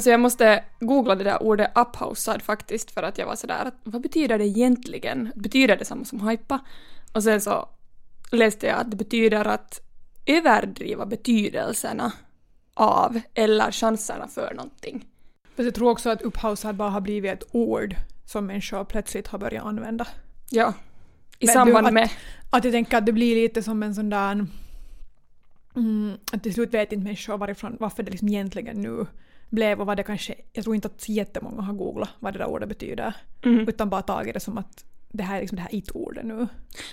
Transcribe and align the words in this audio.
Alltså 0.00 0.10
jag 0.10 0.20
måste 0.20 0.64
googla 0.80 1.14
det 1.14 1.24
där 1.24 1.42
ordet 1.42 1.70
uphousad 1.74 2.42
faktiskt 2.42 2.90
för 2.90 3.02
att 3.02 3.18
jag 3.18 3.26
var 3.26 3.36
sådär 3.36 3.64
att 3.64 3.74
vad 3.84 4.02
betyder 4.02 4.38
det 4.38 4.46
egentligen? 4.46 5.32
Betyder 5.34 5.76
det 5.76 5.84
samma 5.84 6.04
som 6.04 6.28
hypa? 6.28 6.58
Och 7.12 7.22
sen 7.22 7.40
så 7.40 7.68
läste 8.32 8.66
jag 8.66 8.78
att 8.78 8.90
det 8.90 8.96
betyder 8.96 9.44
att 9.44 9.80
överdriva 10.26 11.06
betydelserna 11.06 12.12
av 12.74 13.20
eller 13.34 13.70
chanserna 13.72 14.28
för 14.28 14.54
någonting. 14.54 15.06
Fast 15.56 15.64
jag 15.64 15.74
tror 15.74 15.90
också 15.90 16.10
att 16.10 16.22
upphausad 16.22 16.76
bara 16.76 16.90
har 16.90 17.00
blivit 17.00 17.32
ett 17.32 17.48
ord 17.52 17.94
som 18.26 18.46
människor 18.46 18.84
plötsligt 18.84 19.28
har 19.28 19.38
börjat 19.38 19.64
använda. 19.64 20.06
Ja. 20.50 20.74
I 21.38 21.46
Men 21.46 21.54
samband 21.54 21.84
du, 21.84 21.88
att, 21.88 21.94
med... 21.94 22.10
Att 22.50 22.64
jag 22.64 22.72
tänker 22.72 22.98
att 22.98 23.06
det 23.06 23.12
blir 23.12 23.34
lite 23.42 23.62
som 23.62 23.82
en 23.82 23.94
sån 23.94 24.10
där... 24.10 24.46
Mm, 25.76 26.18
att 26.32 26.42
till 26.42 26.54
slut 26.54 26.74
vet 26.74 26.92
inte 26.92 27.04
människor 27.04 27.38
varifrån, 27.38 27.76
varför 27.80 28.02
det 28.02 28.10
liksom 28.10 28.28
egentligen 28.28 28.82
nu 28.82 29.06
blev 29.50 29.80
och 29.80 29.86
vad 29.86 29.96
det 29.96 30.02
kanske... 30.02 30.34
Jag 30.52 30.64
tror 30.64 30.74
inte 30.74 30.88
att 30.88 31.08
jättemånga 31.08 31.62
har 31.62 31.74
googlat 31.74 32.08
vad 32.18 32.32
det 32.32 32.38
där 32.38 32.46
ordet 32.46 32.68
betyder. 32.68 33.14
Mm. 33.44 33.68
Utan 33.68 33.90
bara 33.90 34.02
tagit 34.02 34.34
det 34.34 34.40
som 34.40 34.58
att 34.58 34.84
det 35.12 35.22
här 35.22 35.36
är 35.36 35.40
liksom 35.40 35.56
det 35.56 35.62
här 35.62 35.74
it-ordet 35.74 36.24
nu. 36.24 36.48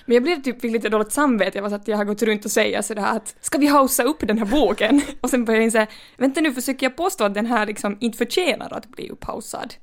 Men 0.05 0.13
jag 0.13 0.23
blev 0.23 0.41
typ, 0.41 0.61
fick 0.61 0.71
lite 0.71 0.89
dåligt 0.89 1.11
samvete, 1.11 1.57
jag 1.57 1.63
var 1.63 1.69
så 1.69 1.75
att 1.75 1.87
jag 1.87 1.97
har 1.97 2.05
gått 2.05 2.23
runt 2.23 2.45
och 2.45 2.51
säga 2.51 2.83
sådär 2.83 3.05
att 3.05 3.35
ska 3.41 3.57
vi 3.57 3.67
hausa 3.67 4.03
upp 4.03 4.27
den 4.27 4.37
här 4.37 4.45
boken? 4.45 5.01
och 5.21 5.29
sen 5.29 5.45
började 5.45 5.61
jag 5.61 5.67
inse, 5.67 5.87
vänta 6.17 6.41
nu 6.41 6.53
försöker 6.53 6.85
jag 6.85 6.95
påstå 6.95 7.23
att 7.23 7.33
den 7.33 7.45
här 7.45 7.65
liksom 7.65 7.97
inte 7.99 8.17
förtjänar 8.17 8.73
att 8.73 8.89
bli 8.89 9.09
upphausad. 9.09 9.73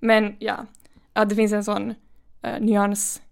Men 0.00 0.36
ja, 0.38 0.66
att 1.12 1.28
det 1.28 1.34
finns 1.34 1.52
en 1.52 1.64
sån 1.64 1.90
uh, 1.90 2.60
nyans. 2.60 3.22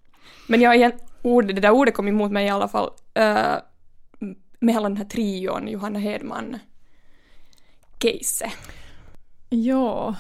Men 0.48 0.61
jag 0.61 0.77
igen, 0.77 0.92
ord, 1.23 1.47
det 1.47 1.61
där 1.61 1.70
ordet 1.70 1.95
kom 1.95 2.09
emot 2.09 2.33
mig 2.33 2.47
i 2.47 2.51
alla 2.51 2.69
fall 2.69 2.91
uh, 3.19 3.57
med 4.65 4.75
hela 4.75 4.89
den 4.89 4.97
här 4.97 5.05
trion, 5.05 5.69
Johanna 5.69 5.98
Hedman, 5.98 6.59
case. 7.98 8.53
Ja. 9.48 10.15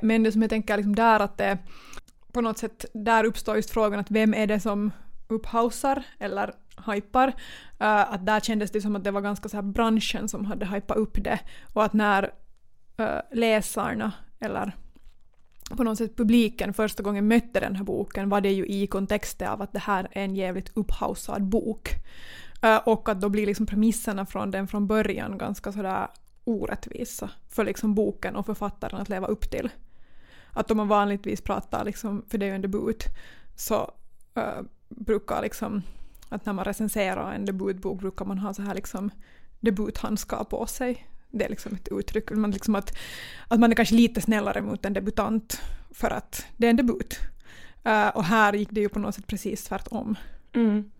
Men 0.00 0.22
det 0.22 0.32
som 0.32 0.42
jag 0.42 0.50
tänker 0.50 0.76
liksom 0.76 0.94
där 0.94 1.20
att 1.20 1.38
det 1.38 1.58
på 2.32 2.40
något 2.40 2.58
sätt, 2.58 2.84
där 2.94 3.24
uppstår 3.24 3.56
just 3.56 3.70
frågan 3.70 4.00
att 4.00 4.10
vem 4.10 4.34
är 4.34 4.46
det 4.46 4.60
som 4.60 4.90
upphausar 5.28 6.02
eller 6.18 6.54
hypar. 6.86 7.28
Uh, 7.28 8.12
att 8.12 8.26
där 8.26 8.40
kändes 8.40 8.70
det 8.70 8.80
som 8.80 8.96
att 8.96 9.04
det 9.04 9.10
var 9.10 9.20
ganska 9.20 9.48
så 9.48 9.56
här 9.56 9.62
branschen 9.62 10.28
som 10.28 10.44
hade 10.44 10.66
hypat 10.66 10.96
upp 10.96 11.24
det 11.24 11.40
och 11.72 11.84
att 11.84 11.92
när 11.92 12.22
uh, 13.00 13.20
läsarna 13.32 14.12
eller 14.40 14.72
på 15.76 15.84
något 15.84 15.98
sätt 15.98 16.16
publiken 16.16 16.74
första 16.74 17.02
gången 17.02 17.28
mötte 17.28 17.60
den 17.60 17.76
här 17.76 17.84
boken 17.84 18.28
var 18.28 18.40
det 18.40 18.52
ju 18.52 18.66
i 18.66 18.86
kontexten 18.86 19.48
av 19.48 19.62
att 19.62 19.72
det 19.72 19.78
här 19.78 20.08
är 20.12 20.24
en 20.24 20.36
jävligt 20.36 20.70
upphausad 20.74 21.42
bok. 21.42 21.88
Uh, 22.64 22.76
och 22.76 23.08
att 23.08 23.20
då 23.20 23.28
blir 23.28 23.46
liksom 23.46 23.66
premisserna 23.66 24.26
från 24.26 24.50
den 24.50 24.68
från 24.68 24.86
början 24.86 25.38
ganska 25.38 25.72
sådär 25.72 26.08
orättvisa 26.44 27.30
för 27.48 27.64
liksom 27.64 27.94
boken 27.94 28.36
och 28.36 28.46
författaren 28.46 29.00
att 29.00 29.08
leva 29.08 29.26
upp 29.26 29.50
till 29.50 29.70
att 30.52 30.70
om 30.70 30.76
man 30.76 30.88
vanligtvis 30.88 31.40
pratar, 31.40 31.84
liksom, 31.84 32.24
för 32.28 32.38
det 32.38 32.46
är 32.46 32.48
ju 32.48 32.54
en 32.54 32.62
debut, 32.62 33.04
så 33.56 33.92
uh, 34.38 34.62
brukar 34.88 35.42
liksom, 35.42 35.82
att 36.28 36.46
när 36.46 36.52
man 36.52 36.64
recenserar 36.64 37.32
en 37.32 37.44
debutbok 37.44 38.00
brukar 38.00 38.24
man 38.24 38.38
ha 38.38 38.54
så 38.54 38.62
här 38.62 38.74
liksom 38.74 39.10
debuthandskar 39.60 40.44
på 40.44 40.66
sig. 40.66 41.06
Det 41.30 41.44
är 41.44 41.48
liksom 41.48 41.74
ett 41.74 41.88
uttryck, 41.88 42.30
man 42.30 42.50
liksom 42.50 42.74
att, 42.74 42.96
att 43.48 43.60
man 43.60 43.70
är 43.70 43.76
kanske 43.76 43.94
lite 43.94 44.20
snällare 44.20 44.62
mot 44.62 44.84
en 44.84 44.92
debutant 44.92 45.60
för 45.90 46.10
att 46.10 46.46
det 46.56 46.66
är 46.66 46.70
en 46.70 46.76
debut. 46.76 47.18
Uh, 47.86 48.08
och 48.08 48.24
här 48.24 48.52
gick 48.52 48.70
det 48.70 48.80
ju 48.80 48.88
på 48.88 48.98
något 48.98 49.14
sätt 49.14 49.26
precis 49.26 49.64
tvärtom. 49.64 50.16
Mm. 50.52 50.90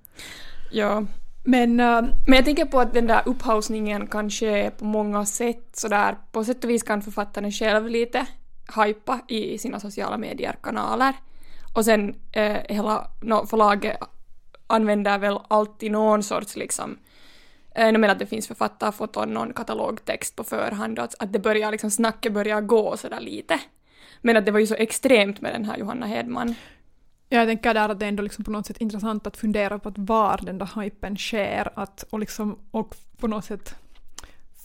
Ja. 0.73 1.07
Men, 1.43 1.81
eh, 1.81 2.03
Men 2.27 2.37
jag 2.37 2.45
tänker 2.45 2.65
på 2.65 2.81
att 2.81 2.95
den 2.95 3.07
där 3.07 3.23
upphausningen 3.27 4.07
kan 4.07 4.31
ske 4.31 4.71
på 4.71 4.85
många 4.85 5.25
sätt 5.27 5.69
sådär. 5.73 6.17
På 6.33 6.45
sätt 6.45 6.65
och 6.65 6.71
vis 6.71 6.83
kan 6.83 7.03
författaren 7.03 7.53
själv 7.53 7.89
lite 7.89 8.27
hypa 8.77 9.21
i 9.29 9.59
sina 9.59 9.81
sociala 9.81 10.19
medier-kanaler. 10.19 11.15
Och 11.75 11.85
sen 11.85 12.15
eh, 12.33 12.59
hela 12.69 13.11
no, 13.21 13.47
förlaget 13.47 13.97
använder 14.67 15.19
väl 15.19 15.39
alltid 15.49 15.93
någon 15.93 16.23
sorts 16.23 16.57
liksom 16.57 16.99
eh, 17.75 17.85
jag 17.85 18.01
menar 18.01 18.13
att 18.13 18.19
det 18.19 18.27
finns 18.27 18.49
författarfoton, 18.49 19.35
någon 19.35 19.53
katalogtext 19.53 20.37
på 20.37 20.45
förhand 20.45 20.99
och 20.99 21.05
att, 21.05 21.23
att 21.23 21.33
det 21.33 21.39
börjar 21.39 21.71
liksom, 21.71 21.91
snacket 21.91 22.33
börjar 22.33 22.61
gå 22.61 22.97
sådär 22.97 23.21
lite. 23.21 23.61
Men 24.21 24.37
att 24.37 24.47
det 24.47 24.53
var 24.53 24.61
ju 24.61 24.67
så 24.67 24.75
extremt 24.75 25.41
med 25.41 25.55
den 25.55 25.65
här 25.65 25.77
Johanna 25.77 26.07
Hedman. 26.07 26.55
Jag 27.33 27.49
tänker 27.49 27.75
där 27.75 27.89
att 27.89 27.99
det 27.99 28.07
är 28.07 28.09
ändå 28.09 28.23
liksom 28.23 28.45
på 28.45 28.51
något 28.51 28.67
sätt 28.67 28.79
intressant 28.79 29.27
att 29.27 29.37
fundera 29.37 29.79
på 29.79 29.89
att 29.89 29.99
var 29.99 30.41
den 30.43 30.59
där 30.59 30.83
hypen 30.83 31.17
sker 31.17 31.71
att, 31.75 32.05
och, 32.11 32.21
liksom, 32.21 32.59
och 32.71 32.97
på 33.17 33.27
något 33.27 33.45
sätt 33.45 33.75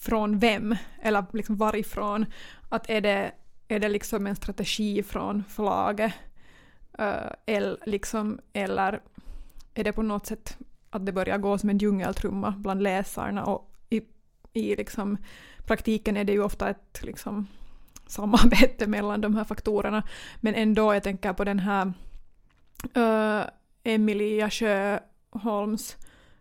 från 0.02 0.40
vem 0.40 0.76
eller 1.02 1.26
liksom 1.34 1.56
varifrån. 1.56 2.26
Att 2.70 2.90
är 2.90 3.02
det 3.02 3.32
är 3.68 3.80
det 3.80 3.90
liksom 3.90 4.28
en 4.28 4.36
strategi 4.36 5.04
från 5.04 5.44
förlaget? 5.50 6.14
Eh, 7.00 7.08
uh, 7.08 7.32
eller, 7.46 7.78
liksom, 7.86 8.40
eller 8.54 9.00
är 9.74 9.84
det 9.84 9.94
på 9.94 10.02
något 10.02 10.26
sätt 10.26 10.58
att 10.90 11.06
det 11.06 11.12
börjar 11.12 11.38
gå 11.38 11.58
som 11.58 11.70
en 11.70 11.78
djungeltrumma 11.78 12.54
bland 12.58 12.84
läsarna 12.84 13.46
och 13.46 13.72
i, 13.90 14.02
i 14.54 14.76
liksom, 14.76 15.18
praktiken 15.66 16.18
är 16.18 16.24
det 16.24 16.34
ju 16.34 16.44
ofta 16.44 16.70
ett 16.70 17.00
liksom, 17.04 17.48
samarbete 18.08 18.88
mellan 18.98 19.22
de 19.22 19.36
här 19.36 19.44
faktorerna. 19.44 20.04
Men 20.42 20.56
ändå, 20.56 20.94
jag 20.94 21.04
tänker 21.04 21.34
på 21.34 21.44
den 21.44 21.60
här 21.60 21.94
uh, 22.98 23.44
Emilia 23.84 24.50
Sjöholms 24.50 25.96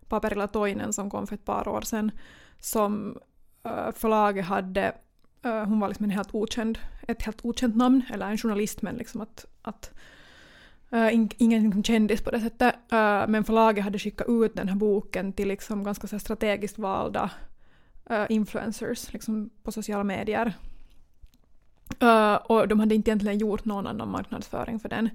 Paperilla 0.07 0.47
toinen 0.47 0.93
som 0.93 1.09
kom 1.09 1.27
för 1.27 1.35
ett 1.35 1.45
par 1.45 1.67
år 1.67 1.81
sedan 1.81 2.11
som 2.59 3.17
uh, 3.65 3.91
förlaget 3.91 4.45
hade 4.45 4.93
Uh, 5.45 5.63
hon 5.63 5.79
var 5.79 5.87
liksom 5.87 6.03
en 6.03 6.09
helt 6.09 6.35
okänd, 6.35 6.79
ett 7.07 7.21
helt 7.21 7.45
okänt 7.45 7.75
namn, 7.75 8.01
eller 8.13 8.29
en 8.29 8.37
journalist 8.37 8.81
men 8.81 8.95
liksom 8.95 9.21
att, 9.21 9.45
att 9.61 9.93
uh, 10.93 11.13
in, 11.13 11.29
ingen 11.37 11.63
liksom 11.63 11.83
kändis 11.83 12.21
på 12.21 12.31
det 12.31 12.39
sättet. 12.39 12.75
Uh, 12.75 13.27
men 13.27 13.43
förlaget 13.43 13.83
hade 13.83 13.99
skickat 13.99 14.29
ut 14.29 14.55
den 14.55 14.69
här 14.69 14.75
boken 14.75 15.33
till 15.33 15.47
liksom 15.47 15.83
ganska 15.83 16.07
så 16.07 16.19
strategiskt 16.19 16.77
valda 16.77 17.31
influencers 18.29 19.13
liksom 19.13 19.49
på 19.63 19.71
sociala 19.71 20.03
medier. 20.03 20.53
och 22.43 22.67
de 22.67 22.79
hade 22.79 22.95
inte 22.95 23.09
egentligen 23.09 23.37
gjort 23.37 23.65
någon 23.65 23.87
annan 23.87 24.11
marknadsföring 24.11 24.79
för 24.79 24.89
den. 24.89 25.09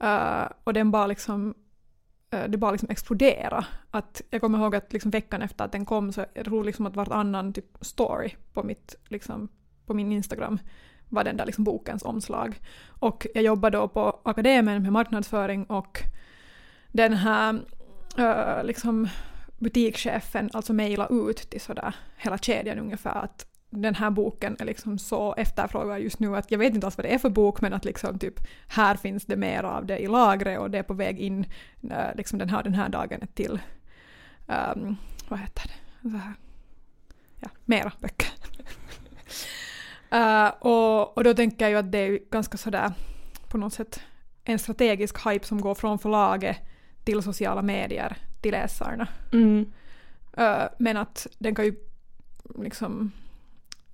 Eh, 0.00 0.48
och 0.64 0.72
den 0.72 0.90
bara 0.90 1.06
liksom 1.06 1.54
eh, 2.30 2.44
det 2.48 2.58
bara 2.58 2.70
liksom 2.70 2.90
exploderade. 2.90 3.66
Att 3.90 4.22
jag 4.30 4.40
kommer 4.40 4.58
ihåg 4.58 4.76
att 4.76 4.92
liksom 4.92 5.10
veckan 5.10 5.42
efter 5.42 5.64
att 5.64 5.72
den 5.72 5.84
kom 5.84 6.12
så 6.12 6.24
jag 6.34 6.44
tror 6.44 6.64
liksom 6.64 6.86
att 6.86 6.96
vartannan 6.96 7.52
typ 7.52 7.76
story 7.80 8.34
på 8.52 8.62
mitt 8.62 8.94
liksom 9.08 9.48
på 9.86 9.94
min 9.94 10.12
Instagram 10.12 10.58
var 11.08 11.24
den 11.24 11.36
där 11.36 11.46
liksom 11.46 11.64
bokens 11.64 12.02
omslag. 12.02 12.60
Och 12.88 13.26
jag 13.34 13.44
jobbade 13.44 13.78
då 13.78 13.88
på 13.88 14.20
akademin 14.22 14.82
med 14.82 14.92
marknadsföring 14.92 15.64
och 15.64 15.98
den 16.92 17.12
här 17.12 17.52
uh, 18.18 18.64
liksom 18.64 19.08
butikschefen 19.58 20.50
alltså 20.52 20.72
mejlade 20.72 21.14
ut 21.14 21.36
till 21.36 21.60
sådär 21.60 21.94
hela 22.16 22.38
kedjan 22.38 22.78
ungefär 22.78 23.24
att 23.24 23.46
den 23.70 23.94
här 23.94 24.10
boken 24.10 24.56
är 24.58 24.64
liksom 24.64 24.98
så 24.98 25.34
efterfrågad 25.34 26.00
just 26.00 26.18
nu 26.18 26.36
att 26.36 26.50
jag 26.50 26.58
vet 26.58 26.74
inte 26.74 26.86
alls 26.86 26.96
vad 26.96 27.04
det 27.04 27.14
är 27.14 27.18
för 27.18 27.30
bok 27.30 27.60
men 27.60 27.72
att 27.72 27.84
liksom 27.84 28.18
typ 28.18 28.40
här 28.68 28.96
finns 28.96 29.24
det 29.24 29.36
mer 29.36 29.62
av 29.62 29.86
det 29.86 29.98
i 29.98 30.06
lagret 30.06 30.58
och 30.58 30.70
det 30.70 30.78
är 30.78 30.82
på 30.82 30.94
väg 30.94 31.20
in 31.20 31.46
uh, 31.84 32.14
liksom 32.14 32.38
den 32.38 32.48
här, 32.48 32.62
den 32.62 32.74
här 32.74 32.88
dagen 32.88 33.26
till 33.34 33.60
um, 34.46 34.96
vad 35.28 35.38
heter 35.38 35.62
det? 36.02 36.10
Så 36.10 36.16
här. 36.16 36.34
Ja, 37.40 37.48
mera 37.64 37.92
böcker. 38.00 38.28
Uh, 40.14 40.48
och, 40.66 41.16
och 41.16 41.24
då 41.24 41.34
tänker 41.34 41.64
jag 41.64 41.70
ju 41.70 41.76
att 41.76 41.92
det 41.92 41.98
är 41.98 42.18
ganska 42.30 42.56
sådär 42.56 42.92
på 43.48 43.58
något 43.58 43.72
sätt 43.72 44.00
en 44.44 44.58
strategisk 44.58 45.26
hype 45.26 45.46
som 45.46 45.60
går 45.60 45.74
från 45.74 45.98
förlaget 45.98 46.56
till 47.04 47.22
sociala 47.22 47.62
medier 47.62 48.16
till 48.40 48.52
läsarna. 48.52 49.08
Mm. 49.32 49.72
Uh, 50.38 50.64
men 50.78 50.96
att 50.96 51.26
den 51.38 51.54
kan 51.54 51.64
ju 51.64 51.74
liksom 52.58 53.12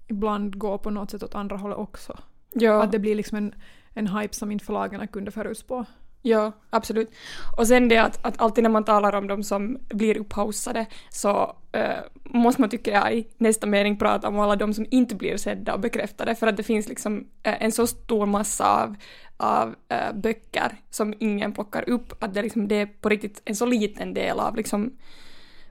ibland 0.09 0.59
gå 0.59 0.79
på 0.79 0.91
något 0.91 1.11
sätt 1.11 1.23
åt 1.23 1.35
andra 1.35 1.57
hållet 1.57 1.79
också. 1.79 2.19
Ja. 2.53 2.83
Att 2.83 2.93
det 2.93 2.99
blir 2.99 3.15
liksom 3.15 3.39
en, 3.39 3.55
en 3.95 4.07
hype 4.07 4.35
som 4.35 4.53
inte 4.53 4.65
förlagen 4.65 5.09
kunde 5.09 5.31
förutspå. 5.31 5.85
Ja, 6.27 6.53
absolut. 6.71 7.11
Och 7.57 7.69
sen 7.69 7.89
det 7.89 7.99
att, 7.99 8.27
att 8.27 8.41
alltid 8.41 8.65
när 8.65 8.71
man 8.71 8.85
talar 8.85 9.15
om 9.15 9.27
de 9.27 9.43
som 9.43 9.79
blir 9.89 10.19
upphausade 10.19 10.87
så 11.11 11.57
uh, 11.77 11.83
måste 12.25 12.61
man, 12.61 12.71
tycker 12.71 12.93
jag, 12.93 13.15
i 13.15 13.29
nästa 13.39 13.67
mening 13.67 13.99
prata 13.99 14.29
om 14.29 14.39
alla 14.39 14.57
de 14.57 14.75
som 14.75 14.87
inte 14.91 15.15
blir 15.15 15.37
sedda 15.37 15.75
och 15.75 15.81
bekräftade 15.81 16.35
för 16.35 16.47
att 16.47 16.57
det 16.57 16.63
finns 16.63 16.89
liksom 16.89 17.19
uh, 17.19 17.63
en 17.63 17.73
så 17.73 17.87
stor 17.87 18.27
massa 18.27 18.83
av, 18.83 18.97
av 19.37 19.69
uh, 19.69 20.21
böcker 20.21 20.77
som 20.91 21.15
ingen 21.21 21.53
plockar 21.53 21.89
upp 21.89 22.25
att 22.25 22.35
det, 22.35 22.43
liksom, 22.43 22.69
det 22.69 22.75
är 22.75 22.87
på 22.87 23.09
riktigt 23.09 23.43
en 23.45 23.57
så 23.57 23.67
liten 23.67 24.15
del 24.15 24.41
av 24.41 24.57
liksom, 24.57 24.97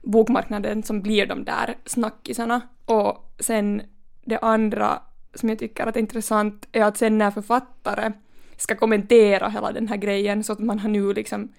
bokmarknaden 0.02 0.82
som 0.82 1.02
blir 1.02 1.26
de 1.26 1.44
där 1.44 1.76
snackisarna. 1.84 2.60
Och 2.84 3.34
sen 3.38 3.82
det 4.24 4.38
andra 4.38 5.02
som 5.34 5.48
jag 5.48 5.58
tycker 5.58 5.86
att 5.86 5.96
är 5.96 6.00
intressant 6.00 6.68
är 6.72 6.84
att 6.84 6.96
sen 6.96 7.18
när 7.18 7.30
författare 7.30 8.12
ska 8.56 8.76
kommentera 8.76 9.48
hela 9.48 9.72
den 9.72 9.88
här 9.88 9.96
grejen 9.96 10.44
så 10.44 10.52
att 10.52 10.58
man 10.58 10.78
har 10.78 10.88
nu 10.88 11.12
liksom 11.12 11.52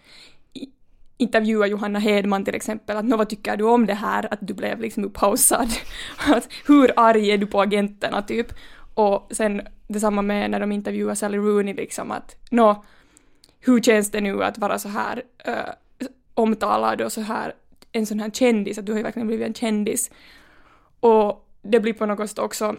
intervjuat 1.17 1.69
Johanna 1.69 1.99
Hedman 1.99 2.45
till 2.45 2.55
exempel, 2.55 2.97
att 2.97 3.05
vad 3.09 3.29
tycker 3.29 3.57
du 3.57 3.63
om 3.63 3.85
det 3.85 3.93
här, 3.93 4.33
att 4.33 4.39
du 4.41 4.53
blev 4.53 4.79
liksom 4.79 5.05
upphaussad? 5.05 5.69
hur 6.67 6.91
arg 6.95 7.31
är 7.31 7.37
du 7.37 7.47
på 7.47 7.61
agenterna 7.61 8.21
typ? 8.21 8.47
Och 8.93 9.27
sen 9.31 9.61
detsamma 9.87 10.21
med 10.21 10.51
när 10.51 10.59
de 10.59 10.71
intervjuar 10.71 11.15
Sally 11.15 11.37
Rooney 11.37 11.73
liksom 11.73 12.11
att 12.11 12.35
nå, 12.51 12.83
hur 13.59 13.81
känns 13.81 14.11
det 14.11 14.21
nu 14.21 14.43
att 14.43 14.57
vara 14.57 14.79
så 14.79 14.89
här 14.89 15.23
uh, 15.47 16.07
omtalad 16.33 17.01
och 17.01 17.11
så 17.11 17.21
här 17.21 17.53
en 17.91 18.05
sån 18.05 18.19
här 18.19 18.29
kändis, 18.29 18.77
att 18.77 18.85
du 18.85 18.91
har 18.91 18.97
ju 18.97 19.03
verkligen 19.03 19.27
blivit 19.27 19.47
en 19.47 19.53
kändis. 19.53 20.11
Och 20.99 21.44
det 21.65 21.79
blir 21.79 21.93
på 21.93 22.05
något 22.05 22.29
sätt 22.29 22.39
också 22.39 22.75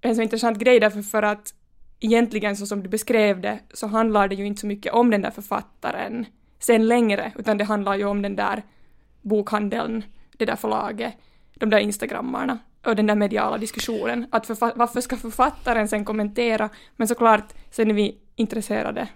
en 0.00 0.16
så 0.16 0.22
intressant 0.22 0.58
grej 0.58 0.80
därför 0.80 1.02
för 1.02 1.22
att 1.22 1.54
egentligen 2.00 2.56
så 2.56 2.66
som 2.66 2.82
du 2.82 2.88
beskrev 2.88 3.40
det 3.40 3.58
så 3.74 3.86
handlar 3.86 4.28
det 4.28 4.34
ju 4.34 4.46
inte 4.46 4.60
så 4.60 4.66
mycket 4.66 4.92
om 4.92 5.10
den 5.10 5.22
där 5.22 5.30
författaren 5.30 6.26
sen 6.58 6.88
längre, 6.88 7.32
utan 7.38 7.58
det 7.58 7.64
handlar 7.64 7.96
ju 7.96 8.04
om 8.04 8.22
den 8.22 8.36
där 8.36 8.62
bokhandeln, 9.22 10.04
det 10.38 10.44
där 10.44 10.56
förlaget, 10.56 11.14
de 11.54 11.70
där 11.70 11.78
instagrammarna 11.78 12.58
och 12.84 12.96
den 12.96 13.06
där 13.06 13.14
mediala 13.14 13.58
diskussionen. 13.58 14.26
Att 14.30 14.48
varför 14.60 15.00
ska 15.00 15.16
författaren 15.16 15.88
sen 15.88 16.04
kommentera? 16.04 16.68
Men 16.96 17.08
såklart, 17.08 17.52
sen 17.70 17.90
är 17.90 17.94
vi 17.94 18.18
intresserade. 18.36 19.08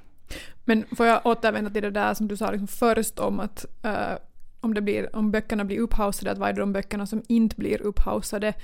Men 0.64 0.84
får 0.96 1.06
jag 1.06 1.26
återvända 1.26 1.70
till 1.70 1.82
det 1.82 1.90
där 1.90 2.14
som 2.14 2.28
du 2.28 2.36
sa 2.36 2.50
liksom 2.50 2.68
först 2.68 3.18
om 3.18 3.40
att 3.40 3.66
uh, 3.84 4.16
om, 4.60 4.74
det 4.74 4.80
blir, 4.80 5.16
om 5.16 5.30
böckerna 5.30 5.64
blir 5.64 5.78
upphausade, 5.78 6.30
att 6.30 6.38
vad 6.38 6.48
är 6.48 6.52
det 6.52 6.60
de 6.60 6.72
böckerna 6.72 7.06
som 7.06 7.22
inte 7.28 7.56
blir 7.56 7.82
upphausade? 7.82 8.54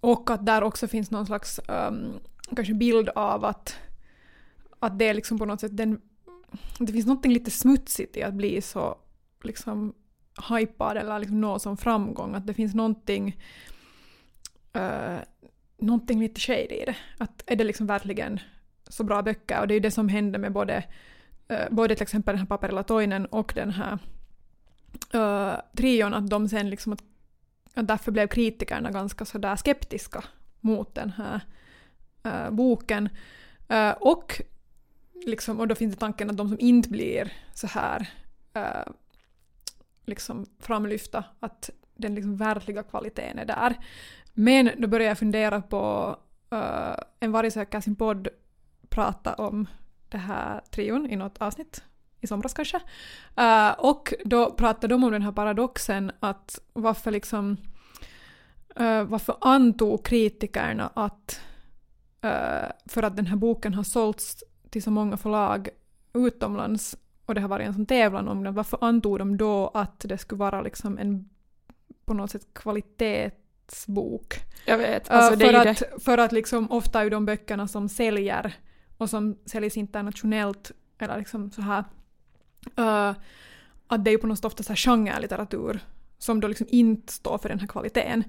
Och 0.00 0.30
att 0.30 0.46
där 0.46 0.62
också 0.62 0.88
finns 0.88 1.10
någon 1.10 1.26
slags 1.26 1.60
um, 1.68 2.20
kanske 2.56 2.74
bild 2.74 3.08
av 3.08 3.44
att, 3.44 3.76
att 4.78 4.98
det 4.98 5.04
är 5.04 5.14
liksom 5.14 5.38
på 5.38 5.44
något 5.44 5.60
sätt 5.60 5.76
den, 5.76 6.00
det 6.78 6.92
finns 6.92 7.06
något 7.06 7.26
lite 7.26 7.50
smutsigt 7.50 8.16
i 8.16 8.22
att 8.22 8.34
bli 8.34 8.60
så 8.60 8.98
liksom 9.42 9.94
hypad 10.50 10.96
eller 10.96 11.18
liksom 11.18 11.40
nå 11.40 11.58
som 11.58 11.76
framgång. 11.76 12.34
Att 12.34 12.46
det 12.46 12.54
finns 12.54 12.74
någonting, 12.74 13.42
uh, 14.76 15.18
någonting 15.78 16.20
lite 16.20 16.40
shady 16.40 16.74
i 16.74 16.84
det. 16.86 16.96
Att 17.18 17.42
är 17.46 17.56
det 17.56 17.64
liksom 17.64 17.86
verkligen 17.86 18.40
så 18.88 19.04
bra 19.04 19.22
böcker? 19.22 19.60
Och 19.60 19.68
det 19.68 19.74
är 19.74 19.76
ju 19.76 19.80
det 19.80 19.90
som 19.90 20.08
händer 20.08 20.38
med 20.38 20.52
både, 20.52 20.84
uh, 21.52 21.66
både 21.70 21.94
till 21.94 22.02
exempel 22.02 22.32
den 22.32 22.40
här 22.40 22.46
Paperilla 22.46 22.82
Toinen 22.82 23.26
och 23.26 23.52
den 23.54 23.70
här 23.70 23.98
uh, 25.14 25.54
trion, 25.76 26.14
att 26.14 26.30
de 26.30 26.48
sen 26.48 26.70
liksom 26.70 26.92
att, 26.92 27.02
att 27.74 27.88
därför 27.88 28.12
blev 28.12 28.26
kritikerna 28.26 28.90
ganska 28.90 29.24
sådär 29.24 29.56
skeptiska 29.56 30.24
mot 30.60 30.94
den 30.94 31.10
här 31.10 31.40
uh, 32.26 32.50
boken. 32.50 33.08
Uh, 33.72 33.90
och, 33.90 34.42
liksom, 35.26 35.60
och 35.60 35.68
då 35.68 35.74
finns 35.74 35.94
det 35.94 36.00
tanken 36.00 36.30
att 36.30 36.36
de 36.36 36.48
som 36.48 36.60
inte 36.60 36.88
blir 36.88 37.32
så 37.54 37.66
här 37.66 38.10
uh, 38.56 38.92
liksom 40.06 40.46
framlyfta, 40.58 41.24
att 41.40 41.70
den 41.94 42.14
liksom 42.14 42.36
verkliga 42.36 42.82
kvaliteten 42.82 43.38
är 43.38 43.44
där. 43.44 43.76
Men 44.32 44.70
då 44.78 44.88
börjar 44.88 45.08
jag 45.08 45.18
fundera 45.18 45.62
på, 45.62 46.16
uh, 46.52 46.96
en 47.20 47.32
varg 47.32 47.50
söker 47.50 47.80
sin 47.80 47.96
podd 47.96 48.28
prata 48.88 49.34
om 49.34 49.66
det 50.08 50.18
här 50.18 50.60
trion 50.70 51.10
i 51.10 51.16
något 51.16 51.42
avsnitt 51.42 51.82
i 52.22 52.26
somras 52.26 52.54
kanske. 52.54 52.76
Uh, 53.40 53.70
och 53.78 54.14
då 54.24 54.50
pratade 54.50 54.94
de 54.94 55.04
om 55.04 55.12
den 55.12 55.22
här 55.22 55.32
paradoxen 55.32 56.12
att 56.20 56.58
varför 56.72 57.10
liksom 57.10 57.56
uh, 58.80 59.02
varför 59.02 59.36
antog 59.40 60.04
kritikerna 60.04 60.90
att 60.94 61.40
uh, 62.24 62.70
för 62.86 63.02
att 63.02 63.16
den 63.16 63.26
här 63.26 63.36
boken 63.36 63.74
har 63.74 63.82
sålts 63.82 64.44
till 64.70 64.82
så 64.82 64.90
många 64.90 65.16
förlag 65.16 65.68
utomlands 66.14 66.96
och 67.26 67.34
det 67.34 67.40
har 67.40 67.48
varit 67.48 67.66
en 67.66 67.74
sån 67.74 67.86
tävlan 67.86 68.28
om 68.28 68.44
den, 68.44 68.54
varför 68.54 68.78
antog 68.80 69.18
de 69.18 69.36
då 69.36 69.70
att 69.74 70.00
det 70.00 70.18
skulle 70.18 70.38
vara 70.38 70.62
liksom 70.62 70.98
en 70.98 71.28
på 72.04 72.14
något 72.14 72.30
sätt 72.30 72.46
kvalitetsbok? 72.52 74.34
Jag 74.66 74.78
vet, 74.78 75.10
alltså 75.10 75.36
det 75.36 75.46
för, 75.46 75.54
är 75.54 75.70
att, 75.70 75.78
det. 75.78 76.02
för 76.02 76.18
att 76.18 76.32
liksom 76.32 76.70
ofta 76.70 77.02
är 77.02 77.10
de 77.10 77.26
böckerna 77.26 77.68
som 77.68 77.88
säljer 77.88 78.54
och 78.98 79.10
som 79.10 79.38
säljs 79.46 79.76
internationellt 79.76 80.72
eller 80.98 81.18
liksom 81.18 81.50
så 81.50 81.62
här 81.62 81.84
uh, 82.78 83.14
att 83.86 84.04
det 84.04 84.10
är 84.10 84.12
ju 84.12 84.18
på 84.18 84.26
något 84.26 84.38
sätt 84.38 84.44
ofta 84.44 84.62
så 84.62 84.68
här 84.68 84.76
genrelitteratur 84.76 85.80
som 86.18 86.40
då 86.40 86.48
liksom 86.48 86.66
inte 86.70 87.12
står 87.12 87.38
för 87.38 87.48
den 87.48 87.60
här 87.60 87.66
kvaliteten. 87.66 88.24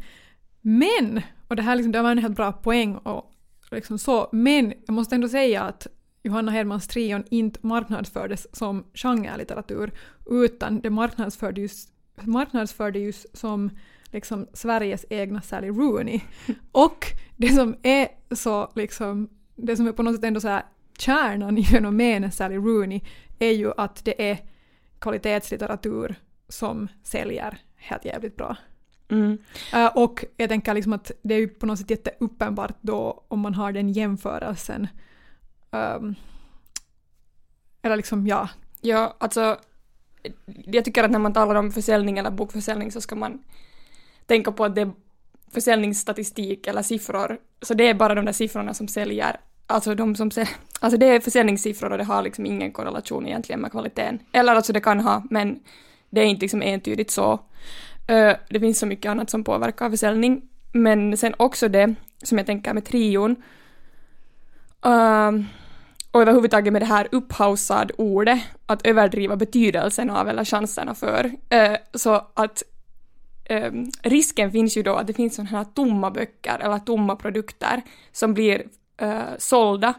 Men, 0.62 1.21
och 1.47 1.56
det 1.56 1.62
här 1.62 1.75
liksom, 1.75 1.91
det 1.91 2.01
var 2.01 2.12
en 2.12 2.18
helt 2.18 2.35
bra 2.35 2.51
poäng 2.51 2.95
och 2.95 3.31
liksom 3.71 4.00
så, 4.00 4.30
men 4.31 4.74
jag 4.85 4.94
måste 4.94 5.15
ändå 5.15 5.30
säga 5.30 5.62
att 5.62 5.88
Johanna 6.24 6.51
Hedmans 6.51 6.88
trion 6.88 7.24
inte 7.30 7.59
marknadsfördes 7.63 8.56
som 8.56 8.83
genrelitteratur 8.94 9.91
utan 10.25 10.81
det 10.81 10.89
marknadsfördes, 10.89 11.88
marknadsfördes 12.21 13.38
som 13.38 13.69
liksom 14.12 14.47
Sveriges 14.53 15.06
egna 15.09 15.41
Sally 15.41 15.68
Rooney. 15.68 16.21
Och 16.71 17.06
det 17.38 17.50
som 17.50 17.75
är 17.83 18.07
så 18.31 18.71
liksom, 18.75 19.30
det 19.56 19.77
som 19.77 19.88
är 19.88 19.91
på 19.91 20.03
något 20.03 20.15
sätt 20.15 20.24
ändå 20.24 20.39
så 20.39 20.47
här 20.47 20.63
kärnan 20.97 21.57
i 21.57 21.65
fenomenet 21.65 22.33
Sally 22.33 22.56
Rooney 22.56 23.01
är 23.45 23.54
ju 23.54 23.72
att 23.78 24.06
det 24.06 24.30
är 24.30 24.38
kvalitetslitteratur 25.00 26.16
som 26.48 26.88
säljer 27.04 27.57
helt 27.75 28.06
jävligt 28.06 28.36
bra. 28.36 28.57
Mm. 29.10 29.38
Uh, 29.74 29.98
och 29.98 30.25
jag 30.38 30.50
tänker 30.50 30.74
liksom 30.74 30.94
att 30.94 31.12
det 31.22 31.34
är 31.34 31.40
ju 31.40 31.48
på 31.48 31.66
något 31.66 31.80
sätt 31.80 31.90
jätteuppenbart 31.90 32.76
då 32.81 33.23
om 33.28 33.40
man 33.40 33.54
har 33.54 33.71
den 33.71 33.90
jämförelsen. 33.90 34.88
Um, 35.71 36.16
eller 37.81 37.97
liksom, 37.97 38.28
ja. 38.28 38.50
Ja, 38.81 39.16
alltså 39.18 39.57
jag 40.66 40.85
tycker 40.85 41.04
att 41.04 41.12
när 41.12 41.19
man 41.19 41.33
talar 41.33 41.56
om 41.56 41.71
försäljning 41.71 42.18
eller 42.18 42.31
bokförsäljning 42.31 42.92
så 42.92 43.02
ska 43.02 43.16
man 43.16 43.44
tänka 44.26 44.52
på 44.52 44.66
att 44.66 44.76
det 44.76 44.81
är 44.81 44.92
försäljningsstatistik 45.52 46.68
eller 46.68 46.81
siffror, 46.81 47.38
så 47.62 47.73
det 47.73 47.88
är 47.88 47.94
bara 47.94 48.16
de 48.16 48.26
där 48.26 48.33
siffrorna 48.33 48.73
som 48.73 48.88
säljer 48.88 49.40
Alltså 49.73 49.95
de 49.95 50.15
som 50.15 50.31
ser, 50.31 50.49
alltså 50.80 50.97
det 50.97 51.06
är 51.06 51.19
försäljningssiffror 51.19 51.92
och 51.92 51.97
det 51.97 52.03
har 52.03 52.21
liksom 52.21 52.45
ingen 52.45 52.71
korrelation 52.71 53.27
egentligen 53.27 53.61
med 53.61 53.71
kvaliteten. 53.71 54.19
Eller 54.31 54.56
alltså 54.56 54.73
det 54.73 54.80
kan 54.80 54.99
ha, 54.99 55.23
men 55.30 55.59
det 56.09 56.21
är 56.21 56.25
inte 56.25 56.42
liksom 56.42 56.61
entydigt 56.61 57.11
så. 57.11 57.39
Det 58.49 58.59
finns 58.59 58.80
så 58.80 58.85
mycket 58.85 59.09
annat 59.09 59.30
som 59.30 59.44
påverkar 59.44 59.89
försäljning. 59.89 60.42
Men 60.71 61.18
sen 61.18 61.33
också 61.37 61.68
det 61.68 61.95
som 62.23 62.37
jag 62.37 62.47
tänker 62.47 62.73
med 62.73 62.85
trion. 62.85 63.35
Ehm, 64.85 65.45
och 66.11 66.21
överhuvudtaget 66.21 66.73
med 66.73 66.81
det 66.81 66.85
här 66.85 67.07
upphausad 67.11 67.92
ordet, 67.97 68.39
att 68.65 68.87
överdriva 68.87 69.35
betydelsen 69.35 70.09
av 70.09 70.30
eller 70.30 70.45
chanserna 70.45 70.95
för. 70.95 71.31
Så 71.94 72.27
att 72.33 72.63
ehm, 73.45 73.92
risken 74.03 74.51
finns 74.51 74.77
ju 74.77 74.83
då 74.83 74.95
att 74.95 75.07
det 75.07 75.13
finns 75.13 75.35
sådana 75.35 75.49
här 75.49 75.63
tomma 75.63 76.11
böcker 76.11 76.59
eller 76.59 76.80
tomma 76.80 77.15
produkter 77.15 77.81
som 78.11 78.33
blir 78.33 78.63
uh, 79.02 79.38
sålda. 79.38 79.94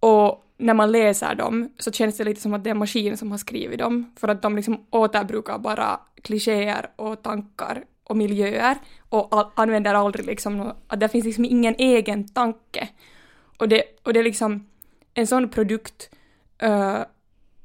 Och 0.00 0.42
när 0.58 0.74
man 0.74 0.92
läser 0.92 1.34
dem 1.34 1.68
så 1.78 1.92
känns 1.92 2.16
det 2.16 2.24
lite 2.24 2.40
som 2.40 2.54
att 2.54 2.64
det 2.64 2.70
är 2.70 2.74
en 2.74 2.78
maskin 2.78 3.16
som 3.16 3.30
har 3.30 3.38
skrivit 3.38 3.78
dem, 3.78 4.12
för 4.16 4.28
att 4.28 4.42
de 4.42 4.56
liksom 4.56 4.86
återbrukar 4.90 5.58
bara 5.58 6.00
klichéer 6.22 6.90
och 6.96 7.22
tankar 7.22 7.84
och 8.04 8.16
miljöer 8.16 8.76
och 9.08 9.60
använder 9.60 9.94
aldrig 9.94 10.26
liksom, 10.26 10.72
att 10.86 11.00
det 11.00 11.08
finns 11.08 11.24
liksom 11.24 11.44
ingen 11.44 11.74
egen 11.78 12.28
tanke. 12.28 12.88
Och 13.58 13.68
det, 13.68 13.82
och 14.02 14.12
det 14.12 14.20
är 14.20 14.24
liksom 14.24 14.66
en 15.14 15.26
sån 15.26 15.48
produkt, 15.48 16.10
uh, 16.62 17.02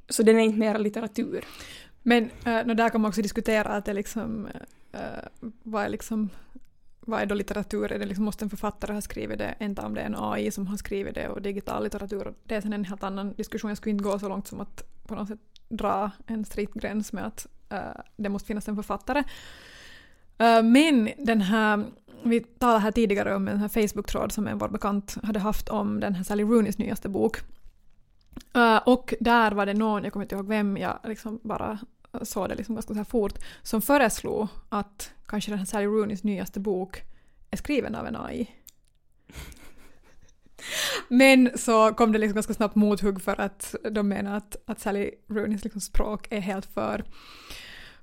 så 0.09 0.23
den 0.23 0.39
är 0.39 0.43
inte 0.43 0.59
mera 0.59 0.77
litteratur. 0.77 1.45
Men 2.03 2.23
uh, 2.23 2.75
där 2.75 2.89
kan 2.89 3.01
man 3.01 3.09
också 3.09 3.21
diskutera 3.21 3.69
att 3.69 3.85
det 3.85 3.93
liksom, 3.93 4.47
uh, 4.93 5.49
vad 5.63 5.83
är 5.83 5.89
liksom 5.89 6.29
vad 7.05 7.21
är 7.21 7.25
då 7.25 7.35
litteratur? 7.35 7.91
Är 7.91 7.99
det 7.99 8.05
liksom, 8.05 8.25
måste 8.25 8.45
en 8.45 8.49
författare 8.49 8.93
ha 8.93 9.01
skrivit 9.01 9.37
det? 9.37 9.55
Inte 9.59 9.81
om 9.81 9.93
det 9.93 10.01
är 10.01 10.05
en 10.05 10.15
AI 10.17 10.51
som 10.51 10.67
har 10.67 10.77
skrivit 10.77 11.15
det 11.15 11.29
och 11.29 11.41
digital 11.41 11.83
litteratur. 11.83 12.33
Det 12.43 12.55
är 12.55 12.61
sen 12.61 12.73
en 12.73 12.85
helt 12.85 13.03
annan 13.03 13.33
diskussion. 13.33 13.69
Jag 13.69 13.77
skulle 13.77 13.91
inte 13.91 14.03
gå 14.03 14.19
så 14.19 14.29
långt 14.29 14.47
som 14.47 14.61
att 14.61 14.83
på 15.07 15.15
något 15.15 15.27
sätt 15.27 15.39
dra 15.69 16.11
en 16.27 16.45
strikt 16.45 16.73
gräns 16.73 17.13
med 17.13 17.25
att 17.25 17.47
uh, 17.73 18.01
det 18.17 18.29
måste 18.29 18.47
finnas 18.47 18.67
en 18.67 18.75
författare. 18.75 19.19
Uh, 19.19 20.63
men 20.63 21.09
den 21.17 21.41
här, 21.41 21.85
vi 22.23 22.39
talade 22.39 22.79
här 22.79 22.91
tidigare 22.91 23.35
om 23.35 23.47
en 23.47 23.57
här 23.57 23.67
Facebook-tråd 23.67 24.31
som 24.31 24.47
en 24.47 24.57
vår 24.57 24.69
bekant 24.69 25.17
hade 25.23 25.39
haft 25.39 25.69
om 25.69 25.99
den 25.99 26.15
här 26.15 26.23
Sally 26.23 26.43
Rooneys 26.43 26.77
nyaste 26.77 27.09
bok. 27.09 27.37
Uh, 28.57 28.77
och 28.85 29.13
där 29.19 29.51
var 29.51 29.65
det 29.65 29.73
någon, 29.73 30.03
jag 30.03 30.13
kommer 30.13 30.25
inte 30.25 30.35
ihåg 30.35 30.47
vem, 30.47 30.77
jag 30.77 30.99
liksom 31.03 31.39
bara 31.43 31.79
såg 32.21 32.49
det 32.49 32.55
liksom 32.55 32.75
ganska 32.75 32.93
så 32.93 33.05
fort, 33.05 33.39
som 33.63 33.81
föreslog 33.81 34.47
att 34.69 35.11
kanske 35.27 35.51
den 35.51 35.59
här 35.59 35.65
Sally 35.65 35.85
Rooneys 35.85 36.23
nyaste 36.23 36.59
bok 36.59 37.01
är 37.51 37.57
skriven 37.57 37.95
av 37.95 38.07
en 38.07 38.15
AI. 38.15 38.47
Men 41.07 41.57
så 41.57 41.93
kom 41.93 42.11
det 42.11 42.17
liksom 42.17 42.35
ganska 42.35 42.53
snabbt 42.53 42.75
mothugg 42.75 43.21
för 43.21 43.41
att 43.41 43.75
de 43.91 44.07
menar 44.07 44.37
att, 44.37 44.55
att 44.65 44.79
Sally 44.79 45.11
Rooneys 45.27 45.63
liksom 45.63 45.81
språk 45.81 46.27
är 46.29 46.39
helt 46.39 46.65
för, 46.65 47.03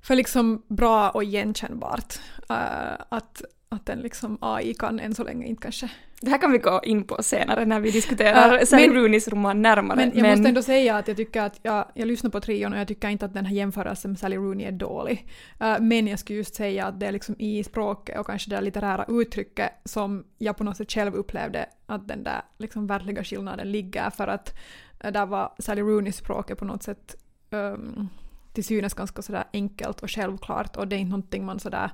för 0.01 0.15
liksom 0.15 0.63
bra 0.67 1.09
och 1.09 1.23
igenkännbart. 1.23 2.19
Uh, 2.51 3.01
att, 3.09 3.41
att 3.71 3.85
den 3.85 3.99
liksom 3.99 4.37
AI 4.41 4.73
kan 4.73 4.99
än 4.99 5.15
så 5.15 5.23
länge 5.23 5.45
inte 5.47 5.61
kanske. 5.61 5.89
Det 6.21 6.29
här 6.29 6.37
kan 6.37 6.51
vi 6.51 6.57
gå 6.57 6.81
in 6.83 7.03
på 7.03 7.23
senare 7.23 7.65
när 7.65 7.79
vi 7.79 7.91
diskuterar 7.91 8.57
Äh, 8.59 8.65
Sally 8.65 8.87
men- 8.87 8.95
Rooneys 8.95 9.27
roman 9.27 9.61
närmare. 9.61 9.95
Men 9.95 10.11
jag 10.15 10.29
måste 10.29 10.49
ändå 10.49 10.61
säga 10.61 10.95
att 10.97 11.07
jag 11.07 11.17
tycker 11.17 11.41
att 11.41 11.59
jag, 11.63 11.85
jag 11.93 12.07
lyssnar 12.07 12.29
på 12.29 12.41
trion 12.41 12.73
och 12.73 12.79
jag 12.79 12.87
tycker 12.87 13.09
inte 13.09 13.25
att 13.25 13.33
den 13.33 13.45
här 13.45 13.55
jämförelsen 13.55 14.11
med 14.11 14.19
Sally 14.19 14.35
Rooney 14.35 14.67
är 14.67 14.71
dålig. 14.71 15.27
Uh, 15.61 15.79
men 15.79 16.07
jag 16.07 16.19
skulle 16.19 16.37
just 16.37 16.55
säga 16.55 16.85
att 16.85 16.99
det 16.99 17.05
är 17.07 17.11
liksom 17.11 17.35
i 17.39 17.63
språket 17.63 18.19
och 18.19 18.25
kanske 18.25 18.49
det 18.49 18.61
litterära 18.61 19.05
uttrycket 19.07 19.71
som 19.85 20.23
jag 20.37 20.57
på 20.57 20.63
något 20.63 20.77
sätt 20.77 20.91
själv 20.91 21.15
upplevde 21.15 21.65
att 21.85 22.07
den 22.07 22.23
där 22.23 22.41
liksom 22.57 22.87
verkliga 22.87 23.23
skillnaden 23.23 23.71
ligger 23.71 24.09
för 24.09 24.27
att 24.27 24.57
uh, 25.05 25.11
där 25.11 25.25
var 25.25 25.53
Sally 25.59 25.81
Rooneys 25.81 26.17
språket 26.17 26.57
på 26.57 26.65
något 26.65 26.83
sätt 26.83 27.15
um, 27.49 28.09
till 28.53 28.63
synes 28.63 28.93
ganska 28.93 29.21
sådär 29.21 29.43
enkelt 29.53 30.03
och 30.03 30.11
självklart 30.11 30.75
och 30.77 30.87
det 30.87 30.95
är 30.95 30.99
inte 30.99 31.09
någonting 31.09 31.45
man 31.45 31.59
sådär 31.59 31.85
Uh, 31.85 31.91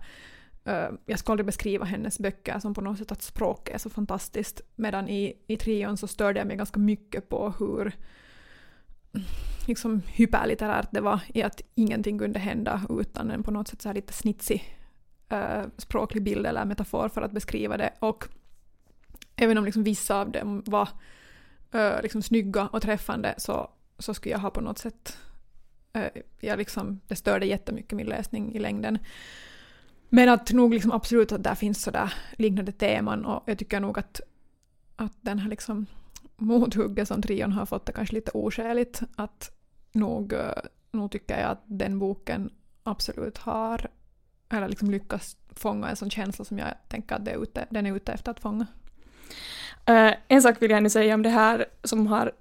Eh, 0.65 0.89
jag 1.05 1.19
skulle 1.19 1.33
aldrig 1.33 1.45
beskriva 1.45 1.85
hennes 1.85 2.19
böcker 2.19 2.59
som 2.59 2.73
på 2.73 2.81
något 2.81 2.97
sätt 2.97 3.11
att 3.11 3.21
språket 3.21 3.75
är 3.75 3.79
så 3.79 3.89
fantastiskt. 3.89 4.61
Medan 4.75 5.09
i, 5.09 5.33
i 5.47 5.57
trion 5.57 5.97
så 5.97 6.07
störde 6.07 6.39
jag 6.39 6.47
mig 6.47 6.57
ganska 6.57 6.79
mycket 6.79 7.29
på 7.29 7.53
hur 7.59 7.95
liksom 9.67 10.01
hyperlitterärt 10.07 10.87
det 10.91 11.01
var 11.01 11.19
i 11.27 11.43
att 11.43 11.61
ingenting 11.75 12.19
kunde 12.19 12.39
hända 12.39 12.81
utan 12.89 13.31
en 13.31 13.43
på 13.43 13.51
något 13.51 13.67
sätt 13.67 13.81
så 13.81 13.89
här 13.89 13.93
lite 13.93 14.13
snitsig 14.13 14.77
uh, 15.33 15.65
språklig 15.77 16.23
bild 16.23 16.45
eller 16.45 16.65
metafor 16.65 17.09
för 17.09 17.21
att 17.21 17.31
beskriva 17.31 17.77
det. 17.77 17.93
Och 17.99 18.27
även 19.35 19.57
om 19.57 19.65
liksom 19.65 19.83
vissa 19.83 20.21
av 20.21 20.31
dem 20.31 20.63
var 20.65 20.89
uh, 21.75 22.01
liksom 22.01 22.21
snygga 22.21 22.67
och 22.67 22.81
träffande 22.81 23.33
så, 23.37 23.69
så 23.99 24.13
skulle 24.13 24.33
jag 24.33 24.39
ha 24.39 24.49
på 24.49 24.61
något 24.61 24.77
sätt 24.77 25.17
uh, 25.97 26.21
jag 26.39 26.57
liksom, 26.57 26.99
det 27.07 27.15
störde 27.15 27.45
jättemycket 27.45 27.91
min 27.91 28.07
läsning 28.07 28.55
i 28.55 28.59
längden. 28.59 28.99
Men 30.09 30.29
att 30.29 30.51
nog 30.51 30.73
liksom 30.73 30.91
absolut 30.91 31.31
att 31.31 31.43
där 31.43 31.55
finns 31.55 31.81
sådär 31.81 32.13
liknande 32.37 32.71
teman 32.71 33.25
och 33.25 33.43
jag 33.45 33.57
tycker 33.57 33.79
nog 33.79 33.99
att, 33.99 34.21
att 34.95 35.13
den 35.21 35.39
här 35.39 35.49
liksom 35.49 35.85
mothugget 36.37 37.07
som 37.07 37.21
trion 37.21 37.51
har 37.51 37.65
fått 37.65 37.89
är 37.89 37.93
kanske 37.93 38.15
lite 38.15 38.31
oskäligt. 38.31 39.01
Att 39.15 39.51
nog, 39.91 40.33
eh, 40.33 40.51
nog 40.91 41.11
tycker 41.11 41.39
jag 41.39 41.51
att 41.51 41.63
den 41.65 41.99
boken 41.99 42.49
absolut 42.83 43.37
har 43.37 43.87
eller 44.49 44.69
liksom 44.69 44.91
lyckas 44.91 45.37
fånga 45.55 45.89
en 45.89 45.95
sån 45.95 46.09
känsla 46.09 46.45
som 46.45 46.59
jag 46.59 46.67
tänker 46.87 47.15
att 47.15 47.25
det 47.25 47.31
är 47.31 47.43
ute, 47.43 47.65
den 47.69 47.85
är 47.85 47.95
ute 47.95 48.13
efter 48.13 48.31
att 48.31 48.39
fånga. 48.39 48.67
Uh, 49.89 50.13
en 50.27 50.41
sak 50.41 50.61
vill 50.61 50.71
jag 50.71 50.77
ännu 50.77 50.89
säga 50.89 51.13
om 51.13 51.21
det 51.21 51.29
här 51.29 51.65
som 51.83 52.07
har 52.07 52.31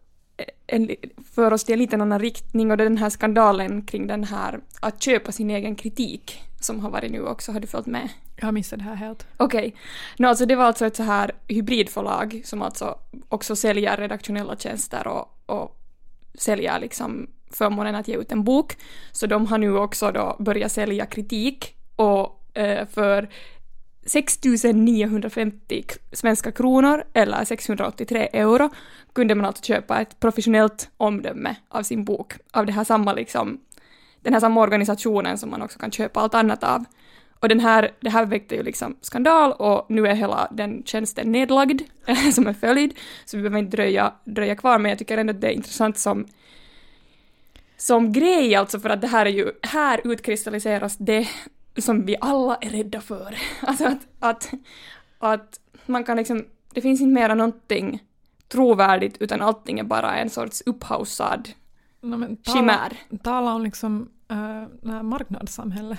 en, 0.66 0.90
för 1.34 1.52
oss 1.52 1.64
till 1.64 1.72
en 1.72 1.78
liten 1.78 2.00
annan 2.00 2.20
riktning 2.20 2.70
och 2.70 2.76
det 2.76 2.84
är 2.84 2.88
den 2.88 2.98
här 2.98 3.10
skandalen 3.10 3.82
kring 3.82 4.06
den 4.06 4.24
här 4.24 4.60
att 4.80 5.02
köpa 5.02 5.32
sin 5.32 5.50
egen 5.50 5.76
kritik 5.76 6.42
som 6.60 6.80
har 6.80 6.90
varit 6.90 7.12
nu 7.12 7.22
också. 7.22 7.52
Har 7.52 7.60
du 7.60 7.66
följt 7.66 7.86
med? 7.86 8.08
Jag 8.36 8.44
har 8.44 8.52
missat 8.52 8.78
det 8.78 8.84
här 8.84 8.94
helt. 8.94 9.26
Okej. 9.36 9.74
No, 10.18 10.26
alltså 10.26 10.46
det 10.46 10.56
var 10.56 10.64
alltså 10.64 10.86
ett 10.86 10.96
så 10.96 11.02
här 11.02 11.32
hybridförlag 11.48 12.42
som 12.44 12.62
alltså 12.62 12.98
också 13.28 13.56
säljer 13.56 13.96
redaktionella 13.96 14.56
tjänster 14.56 15.06
och, 15.06 15.40
och 15.46 15.80
säljer 16.34 16.80
liksom 16.80 17.30
förmånen 17.50 17.94
att 17.94 18.08
ge 18.08 18.16
ut 18.16 18.32
en 18.32 18.44
bok. 18.44 18.76
Så 19.12 19.26
de 19.26 19.46
har 19.46 19.58
nu 19.58 19.76
också 19.76 20.12
då 20.12 20.36
börjat 20.38 20.72
sälja 20.72 21.06
kritik 21.06 21.74
och 21.96 22.56
eh, 22.58 22.86
för 22.86 23.28
6 24.06 24.38
950 24.74 25.84
svenska 26.12 26.52
kronor 26.52 27.04
eller 27.12 27.44
683 27.44 28.28
euro 28.32 28.70
kunde 29.12 29.34
man 29.34 29.44
alltså 29.46 29.64
köpa 29.64 30.00
ett 30.00 30.20
professionellt 30.20 30.90
omdöme 30.96 31.56
av 31.68 31.82
sin 31.82 32.04
bok 32.04 32.32
av 32.52 32.66
det 32.66 32.72
här 32.72 32.84
samma 32.84 33.12
liksom 33.12 33.60
den 34.24 34.32
här 34.32 34.40
samma 34.40 34.60
organisationen 34.60 35.38
som 35.38 35.50
man 35.50 35.62
också 35.62 35.78
kan 35.78 35.90
köpa 35.90 36.20
allt 36.20 36.34
annat 36.34 36.64
av. 36.64 36.84
Och 37.40 37.48
den 37.48 37.60
här, 37.60 37.90
det 38.00 38.10
här 38.10 38.26
väckte 38.26 38.54
ju 38.54 38.62
liksom 38.62 38.96
skandal 39.00 39.52
och 39.52 39.86
nu 39.88 40.06
är 40.06 40.14
hela 40.14 40.48
den 40.52 40.82
tjänsten 40.84 41.32
nedlagd 41.32 41.82
som 42.34 42.46
en 42.46 42.54
följd. 42.54 42.94
Så 43.24 43.36
vi 43.36 43.42
behöver 43.42 43.58
inte 43.58 43.76
dröja, 43.76 44.14
dröja 44.24 44.56
kvar 44.56 44.78
men 44.78 44.88
jag 44.88 44.98
tycker 44.98 45.18
ändå 45.18 45.30
att 45.30 45.40
det 45.40 45.46
är 45.46 45.52
intressant 45.52 45.98
som, 45.98 46.26
som 47.76 48.12
grej 48.12 48.54
alltså 48.54 48.80
för 48.80 48.90
att 48.90 49.00
det 49.00 49.06
här 49.06 49.26
är 49.26 49.30
ju, 49.30 49.52
här 49.62 50.00
utkristalliseras 50.04 50.96
det 50.96 51.28
som 51.78 52.06
vi 52.06 52.16
alla 52.20 52.56
är 52.56 52.70
rädda 52.70 53.00
för. 53.00 53.36
Alltså 53.62 53.84
att, 53.86 54.06
att, 54.20 54.52
att 55.18 55.60
man 55.86 56.04
kan 56.04 56.16
liksom, 56.16 56.44
det 56.74 56.80
finns 56.80 57.00
inte 57.00 57.14
mera 57.14 57.34
någonting 57.34 58.02
trovärdigt 58.48 59.16
utan 59.20 59.42
allting 59.42 59.78
är 59.78 59.84
bara 59.84 60.16
en 60.16 60.30
sorts 60.30 60.62
upphaussad 60.66 61.48
No, 62.00 62.36
chimär. 62.52 62.92
tala 63.22 63.54
om 63.54 63.62
liksom 63.64 64.10
det 64.82 64.90
här 64.92 65.02
marknadssamhälle. 65.02 65.98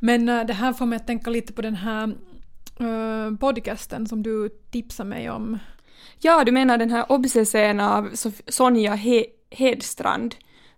Men 0.00 0.28
eh, 0.28 0.44
det 0.46 0.52
här 0.52 0.72
får 0.72 0.86
mig 0.86 0.96
att 0.96 1.06
tänka 1.06 1.30
lite 1.30 1.52
på 1.52 1.62
den 1.62 1.74
här 1.74 2.14
eh, 2.80 3.36
podcasten 3.40 4.06
som 4.06 4.22
du 4.22 4.48
tipsade 4.70 5.08
mig 5.08 5.30
om. 5.30 5.58
Ja, 6.18 6.44
du 6.44 6.52
menar 6.52 6.78
den 6.78 6.90
här 6.90 7.12
obsessen 7.12 7.80
av 7.80 8.10
Sof- 8.10 8.42
Sonja 8.50 8.94
He- 8.96 9.26
Hedstrand 9.50 10.34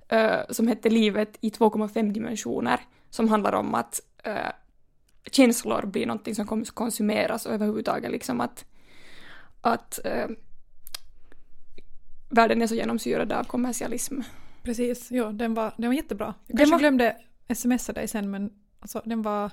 eh, 0.08 0.36
som 0.50 0.68
hette 0.68 0.90
Livet 0.90 1.38
i 1.40 1.50
2,5 1.50 2.12
dimensioner 2.12 2.80
som 3.10 3.28
handlar 3.28 3.52
om 3.52 3.74
att 3.74 4.00
eh, 4.24 4.50
känslor 5.30 5.86
blir 5.86 6.06
någonting 6.06 6.34
som 6.34 6.64
konsumeras 6.64 7.46
och 7.46 7.52
överhuvudtaget 7.52 8.10
liksom 8.10 8.40
att, 8.40 8.64
att 9.60 9.98
eh, 10.04 10.26
världen 12.30 12.62
är 12.62 12.66
så 12.66 12.74
genomsyrad 12.74 13.32
av 13.32 13.44
kommersialism. 13.44 14.20
Precis, 14.62 15.08
jo, 15.10 15.32
den 15.32 15.54
var, 15.54 15.72
den 15.76 15.90
var 15.90 15.94
jättebra. 15.94 16.34
Jag 16.46 16.58
kanske 16.58 16.72
var- 16.74 16.78
glömde 16.78 17.16
smsa 17.54 17.92
dig 17.92 18.08
sen 18.08 18.30
men 18.30 18.50
alltså, 18.80 19.02
den 19.04 19.22
var 19.22 19.50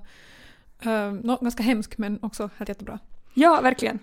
nå- 1.24 1.38
ganska 1.42 1.64
hemsk 1.64 1.98
men 1.98 2.20
också 2.24 2.50
helt 2.58 2.70
jättebra. 2.70 3.00
Ja, 3.34 3.62
verkligen. 3.62 4.00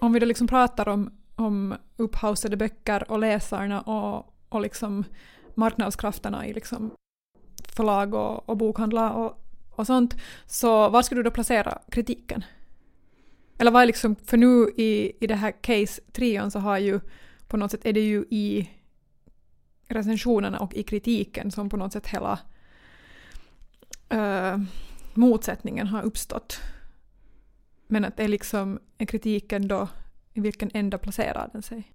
Om 0.00 0.12
vi 0.12 0.18
då 0.20 0.26
liksom 0.26 0.46
pratar 0.46 0.88
om, 0.88 1.10
om 1.36 1.74
upphausade 1.96 2.56
böcker 2.56 3.10
och 3.10 3.18
läsarna 3.18 3.80
och, 3.80 4.31
och 4.54 4.60
liksom 4.60 5.04
marknadskrafterna 5.54 6.46
i 6.46 6.52
liksom 6.52 6.90
förlag 7.68 8.14
och, 8.14 8.48
och 8.48 8.56
bokhandlar 8.56 9.10
och, 9.10 9.46
och 9.70 9.86
sånt, 9.86 10.14
så 10.46 10.88
var 10.88 11.02
skulle 11.02 11.18
du 11.18 11.22
då 11.22 11.30
placera 11.30 11.78
kritiken? 11.90 12.44
Eller 13.58 13.70
vad 13.70 13.82
är 13.82 13.86
liksom, 13.86 14.16
för 14.16 14.36
nu 14.36 14.70
i, 14.76 15.12
i 15.20 15.26
det 15.26 15.34
här 15.34 15.52
case-trion 15.62 16.50
så 16.50 16.58
har 16.58 16.78
ju 16.78 17.00
på 17.46 17.56
något 17.56 17.70
sätt 17.70 17.86
är 17.86 17.92
det 17.92 18.00
ju 18.00 18.24
i 18.30 18.70
recensionerna 19.88 20.58
och 20.58 20.74
i 20.74 20.82
kritiken 20.82 21.50
som 21.50 21.68
på 21.68 21.76
något 21.76 21.92
sätt 21.92 22.06
hela 22.06 22.38
eh, 24.08 24.58
motsättningen 25.14 25.86
har 25.86 26.02
uppstått. 26.02 26.60
Men 27.86 28.04
att 28.04 28.16
det 28.16 28.24
är 28.24 28.28
liksom, 28.28 28.80
är 28.98 29.06
kritiken 29.06 29.68
då, 29.68 29.88
i 30.32 30.40
vilken 30.40 30.70
ända 30.74 30.98
placerar 30.98 31.50
den 31.52 31.62
sig? 31.62 31.92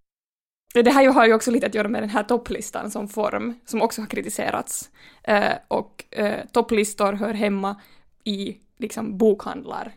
Det 0.73 0.91
här 0.91 1.07
har 1.07 1.25
ju 1.25 1.33
också 1.33 1.51
lite 1.51 1.67
att 1.67 1.75
göra 1.75 1.87
med 1.87 2.03
den 2.03 2.09
här 2.09 2.23
topplistan 2.23 2.91
som 2.91 3.07
form, 3.07 3.59
som 3.65 3.81
också 3.81 4.01
har 4.01 4.07
kritiserats. 4.07 4.89
Eh, 5.23 5.53
och 5.67 6.03
eh, 6.11 6.45
topplistor 6.51 7.13
hör 7.13 7.33
hemma 7.33 7.81
i 8.23 8.57
liksom 8.77 9.17
bokhandlar, 9.17 9.91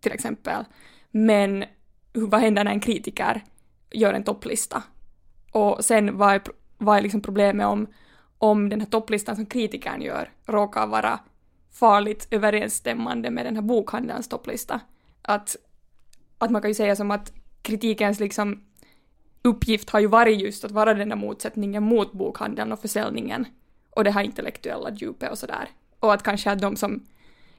till 0.00 0.12
exempel. 0.12 0.64
Men 1.10 1.64
vad 2.12 2.40
händer 2.40 2.64
när 2.64 2.70
en 2.70 2.80
kritiker 2.80 3.44
gör 3.90 4.12
en 4.12 4.24
topplista? 4.24 4.82
Och 5.52 5.84
sen 5.84 6.18
vad 6.18 6.34
är, 6.34 6.42
vad 6.78 6.98
är 6.98 7.02
liksom 7.02 7.20
problemet 7.20 7.66
om, 7.66 7.86
om 8.38 8.68
den 8.68 8.80
här 8.80 8.88
topplistan 8.88 9.36
som 9.36 9.46
kritikern 9.46 10.02
gör 10.02 10.30
råkar 10.46 10.86
vara 10.86 11.18
farligt 11.72 12.28
överensstämmande 12.30 13.30
med 13.30 13.46
den 13.46 13.54
här 13.54 13.62
bokhandelns 13.62 14.28
topplista? 14.28 14.80
Att, 15.22 15.56
att 16.38 16.50
man 16.50 16.62
kan 16.62 16.70
ju 16.70 16.74
säga 16.74 16.96
som 16.96 17.10
att 17.10 17.32
kritikens 17.62 18.20
liksom 18.20 18.64
uppgift 19.42 19.90
har 19.90 20.00
ju 20.00 20.06
varit 20.06 20.40
just 20.40 20.64
att 20.64 20.70
vara 20.70 20.94
den 20.94 21.08
där 21.08 21.16
motsättningen 21.16 21.82
mot 21.82 22.12
bokhandeln 22.12 22.72
och 22.72 22.80
försäljningen 22.80 23.46
och 23.90 24.04
det 24.04 24.10
här 24.10 24.22
intellektuella 24.22 24.90
djupet 24.90 25.30
och 25.30 25.38
sådär. 25.38 25.68
Och 26.00 26.14
att 26.14 26.22
kanske 26.22 26.50
att 26.50 26.60
de 26.60 26.76
som 26.76 27.06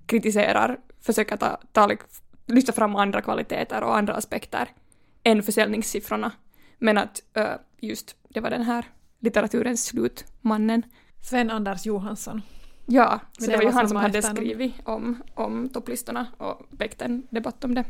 kritiserar 0.06 0.80
försöker 1.02 1.38
ta, 1.38 1.58
ta, 1.72 1.90
lyfta 2.46 2.72
fram 2.72 2.96
andra 2.96 3.22
kvaliteter 3.22 3.84
och 3.84 3.98
andra 3.98 4.14
aspekter 4.14 4.70
än 5.24 5.44
försäljningssiffrorna. 5.44 6.32
Men 6.78 6.98
att 6.98 7.22
ö, 7.34 7.58
just 7.80 8.16
det 8.30 8.40
var 8.40 8.50
den 8.50 8.62
här 8.62 8.86
litteraturens 9.20 9.86
slutmannen. 9.86 10.84
Sven-Anders 11.22 11.86
Johansson. 11.86 12.42
Ja, 12.86 13.20
så 13.38 13.46
det 13.46 13.52
det 13.52 13.58
var 13.58 13.64
ju 13.64 13.72
han 13.72 13.88
som 13.88 13.98
hade 13.98 14.22
skrivit 14.22 14.74
om, 14.84 15.24
om 15.34 15.70
topplistorna 15.70 16.28
och 16.38 16.68
väckt 16.70 17.02
en 17.02 17.28
debatt 17.30 17.64
om 17.64 17.76
det. 17.76 17.84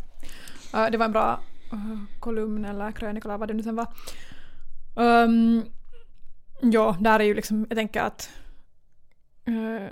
Ja, 0.73 0.89
det 0.89 0.97
var 0.97 1.05
en 1.05 1.11
bra 1.11 1.31
uh, 1.33 1.58
Äh, 1.71 2.19
kolumn 2.19 2.65
eller 2.65 2.91
krönika 2.91 3.27
eller 3.27 3.37
vad 3.37 3.47
det 3.47 3.53
nu 3.53 3.63
sen 3.63 3.75
var. 3.75 3.93
Um, 4.95 5.63
ja, 6.61 6.97
där 6.99 7.19
är 7.19 7.23
ju 7.23 7.33
liksom, 7.33 7.65
jag 7.69 7.77
tänker 7.77 8.01
att 8.01 8.29
uh, 9.47 9.89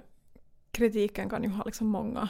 kritiken 0.71 1.29
kan 1.29 1.43
ju 1.43 1.49
ha 1.49 1.63
liksom 1.63 1.87
många, 1.87 2.29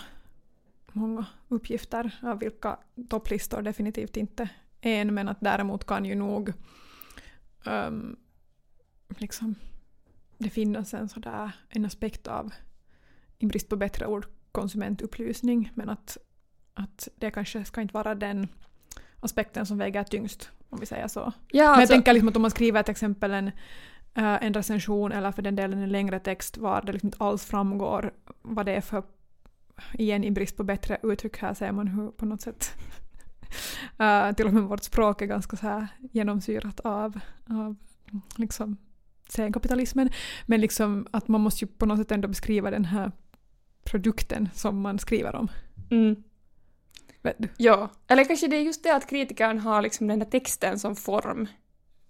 många 0.94 1.26
uppgifter 1.48 2.20
av 2.22 2.40
vilka 2.40 2.78
topplistor 3.10 3.62
definitivt 3.62 4.18
inte 4.18 4.50
är 4.82 5.02
en, 5.02 5.14
men 5.14 5.30
att 5.30 5.38
däremot 5.42 5.86
kan 5.86 6.06
ju 6.06 6.16
nog 6.16 6.54
um, 7.66 8.16
liksom 9.08 9.56
det 10.38 10.50
finnas 10.50 10.94
en 10.94 11.10
sådär 11.10 11.52
en 11.70 11.86
aspekt 11.86 12.28
av 12.28 12.54
i 13.40 13.46
brist 13.46 13.70
på 13.70 13.76
bättre 13.76 14.08
ord, 14.08 14.28
konsumentupplysning, 14.52 15.72
men 15.74 15.90
att, 15.90 16.18
att 16.74 17.08
det 17.16 17.32
kanske 17.32 17.66
ska 17.66 17.82
inte 17.82 17.94
vara 17.94 18.16
den 18.16 18.48
aspekten 19.28 19.66
som 19.66 19.78
väger 19.78 20.04
tyngst, 20.04 20.50
om 20.70 20.80
vi 20.80 20.86
säger 20.86 21.08
så. 21.08 21.20
Ja, 21.20 21.32
Men 21.52 21.58
jag 21.58 21.70
alltså, 21.70 21.94
tänker 21.94 22.14
liksom 22.14 22.30
att 22.30 22.36
om 22.36 22.42
man 22.42 22.52
skriver 22.52 22.84
till 22.84 22.92
exempel 22.92 23.32
en, 23.32 23.48
eh, 24.14 24.44
en 24.44 24.54
recension 24.54 25.12
eller 25.12 25.32
för 25.32 25.42
den 25.42 25.56
delen 25.56 25.84
en 25.84 25.90
längre 25.90 26.20
text 26.20 26.58
var 26.58 26.82
det 26.82 26.92
liksom 26.92 27.08
inte 27.08 27.24
alls 27.24 27.46
framgår 27.46 28.12
vad 28.42 28.66
det 28.66 28.76
är 28.76 28.82
för, 28.82 29.04
igen 29.94 30.24
i 30.24 30.32
brist 30.32 30.58
på 30.58 30.64
bättre 30.64 30.98
uttryck 31.04 31.38
här 31.38 31.54
ser 31.54 31.72
man 31.72 31.88
hur 31.88 32.12
på 32.12 32.26
något 32.26 32.42
sätt 32.42 32.72
eh, 34.00 34.32
till 34.32 34.48
och 34.48 34.54
med 34.54 34.64
vårt 34.64 34.84
språk 34.84 35.22
är 35.22 35.26
ganska 35.26 35.58
så 35.58 35.68
här 35.68 35.88
genomsyrat 36.12 36.80
av, 36.80 37.20
av 37.50 37.76
liksom 38.36 38.78
senkapitalismen. 39.30 40.10
Men 40.46 40.62
liksom 40.62 41.08
att 41.12 41.28
man 41.28 41.42
måste 41.42 41.66
ju 41.66 41.72
på 41.72 41.86
något 41.86 41.98
sätt 41.98 42.12
ändå 42.12 42.28
beskriva 42.28 42.72
den 42.72 42.86
här 42.86 43.12
produkten 43.84 44.50
som 44.54 44.82
man 44.82 45.00
skriver 45.00 45.36
om. 45.36 45.48
mm? 45.90 46.24
Ja. 47.58 47.90
Eller 48.08 48.24
kanske 48.24 48.48
det 48.48 48.56
är 48.56 48.62
just 48.62 48.84
det 48.84 48.96
att 48.96 49.10
kritikern 49.10 49.60
har 49.60 49.82
liksom 49.82 50.08
den 50.08 50.20
där 50.20 50.26
texten 50.26 50.80
som 50.80 50.96
form 50.96 51.48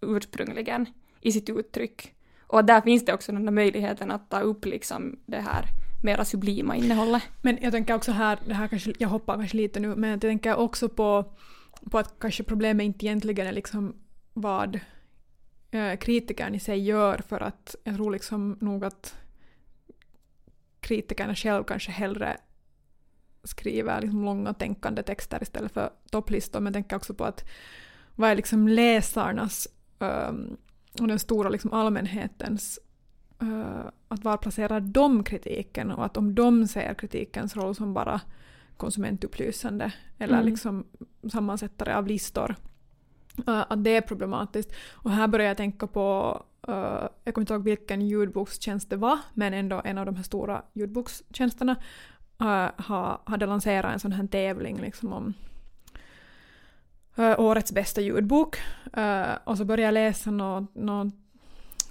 ursprungligen 0.02 0.86
i 1.22 1.32
sitt 1.32 1.50
uttryck. 1.50 2.14
Och 2.48 2.66
där 2.66 2.82
finns 2.82 3.06
det 3.06 3.14
också 3.14 3.32
den 3.32 3.46
där 3.46 3.52
möjligheten 3.52 4.12
att 4.12 4.30
ta 4.30 4.40
upp 4.40 4.66
liksom 4.66 5.20
det 5.26 5.40
här 5.40 5.66
mera 6.04 6.26
sublima 6.26 6.76
innehållet. 6.76 7.24
Men 7.42 7.58
jag 7.62 7.72
tänker 7.72 7.96
också 7.96 8.12
här, 8.12 8.40
det 8.48 8.54
här 8.54 8.68
kanske, 8.68 8.94
jag 9.00 9.10
hoppar 9.10 9.36
kanske 9.36 9.58
lite 9.58 9.80
nu, 9.80 9.96
men 9.96 10.10
jag 10.10 10.22
tänker 10.22 10.56
också 10.56 10.90
på, 10.90 11.34
på 11.92 11.98
att 11.98 12.20
kanske 12.20 12.44
problemet 12.44 12.84
inte 12.84 13.06
egentligen 13.06 13.48
är 13.48 13.52
liksom 13.52 13.96
vad 14.34 14.80
eh, 15.72 15.96
kritikern 15.96 16.56
i 16.56 16.60
sig 16.60 16.80
gör 16.80 17.22
för 17.28 17.40
att 17.40 17.76
jag 17.84 17.96
tror 17.96 18.12
liksom 18.12 18.58
nog 18.62 18.86
att 18.86 19.16
kritikerna 20.80 21.36
själv 21.36 21.64
kanske 21.64 21.92
hellre 21.92 22.38
skriver 23.48 24.02
liksom 24.02 24.26
långa 24.26 24.54
tänkande 24.54 25.04
texter 25.04 25.44
istället 25.44 25.72
för 25.72 25.90
topplistor, 26.12 26.60
men 26.60 26.66
jag 26.66 26.74
tänker 26.74 26.96
också 26.96 27.14
på 27.14 27.26
att 27.26 27.46
vad 28.16 28.30
är 28.30 28.36
liksom 28.36 28.68
läsarnas 28.68 29.68
ehm, 30.00 30.58
och 31.02 31.08
den 31.08 31.20
stora 31.20 31.50
liksom 31.50 31.74
allmänhetens 31.74 32.80
eh, 33.42 33.92
att 34.08 34.24
var 34.24 34.38
placerar 34.38 34.80
de 34.80 35.24
kritiken 35.24 35.92
och 35.92 36.06
att 36.06 36.18
om 36.18 36.36
de 36.36 36.68
ser 36.68 36.94
kritikens 36.94 37.56
roll 37.56 37.76
som 37.76 37.94
bara 37.94 38.22
konsumentupplysande 38.78 39.92
eller 40.18 40.34
Mm. 40.34 40.46
liksom 40.46 40.86
sammansättare 41.32 41.96
av 41.96 42.08
listor, 42.08 42.56
eh, 43.48 43.66
att 43.70 43.84
det 43.84 43.96
är 43.96 44.02
problematiskt. 44.02 44.72
Och 44.92 45.12
här 45.12 45.28
börjar 45.28 45.48
jag 45.48 45.58
tänka 45.58 45.88
på, 45.88 46.44
eh, 46.68 47.08
jag 47.24 47.34
kommer 47.34 47.44
inte 47.44 47.54
ihåg 47.54 47.64
vilken 47.64 48.02
ljudbokstjänst 48.08 48.90
det 48.90 48.98
var, 48.98 49.18
men 49.34 49.54
ändå 49.54 49.82
en 49.86 49.98
av 49.98 50.06
de 50.06 50.16
här 50.16 50.24
stora 50.24 50.62
ljudbokstjänsterna 50.74 51.76
ha, 52.40 53.22
hade 53.26 53.46
lanserat 53.46 53.94
en 53.94 54.00
sån 54.00 54.12
här 54.12 54.28
tävling 54.28 54.82
liksom 54.82 55.14
om 55.14 55.34
årets 57.38 57.72
bästa 57.72 58.02
ljudbok. 58.02 58.58
Och 59.44 59.58
så 59.58 59.66
började 59.66 59.82
jag 59.82 59.94
läsa 59.94 60.32
något 60.32 60.76
nå 60.76 61.12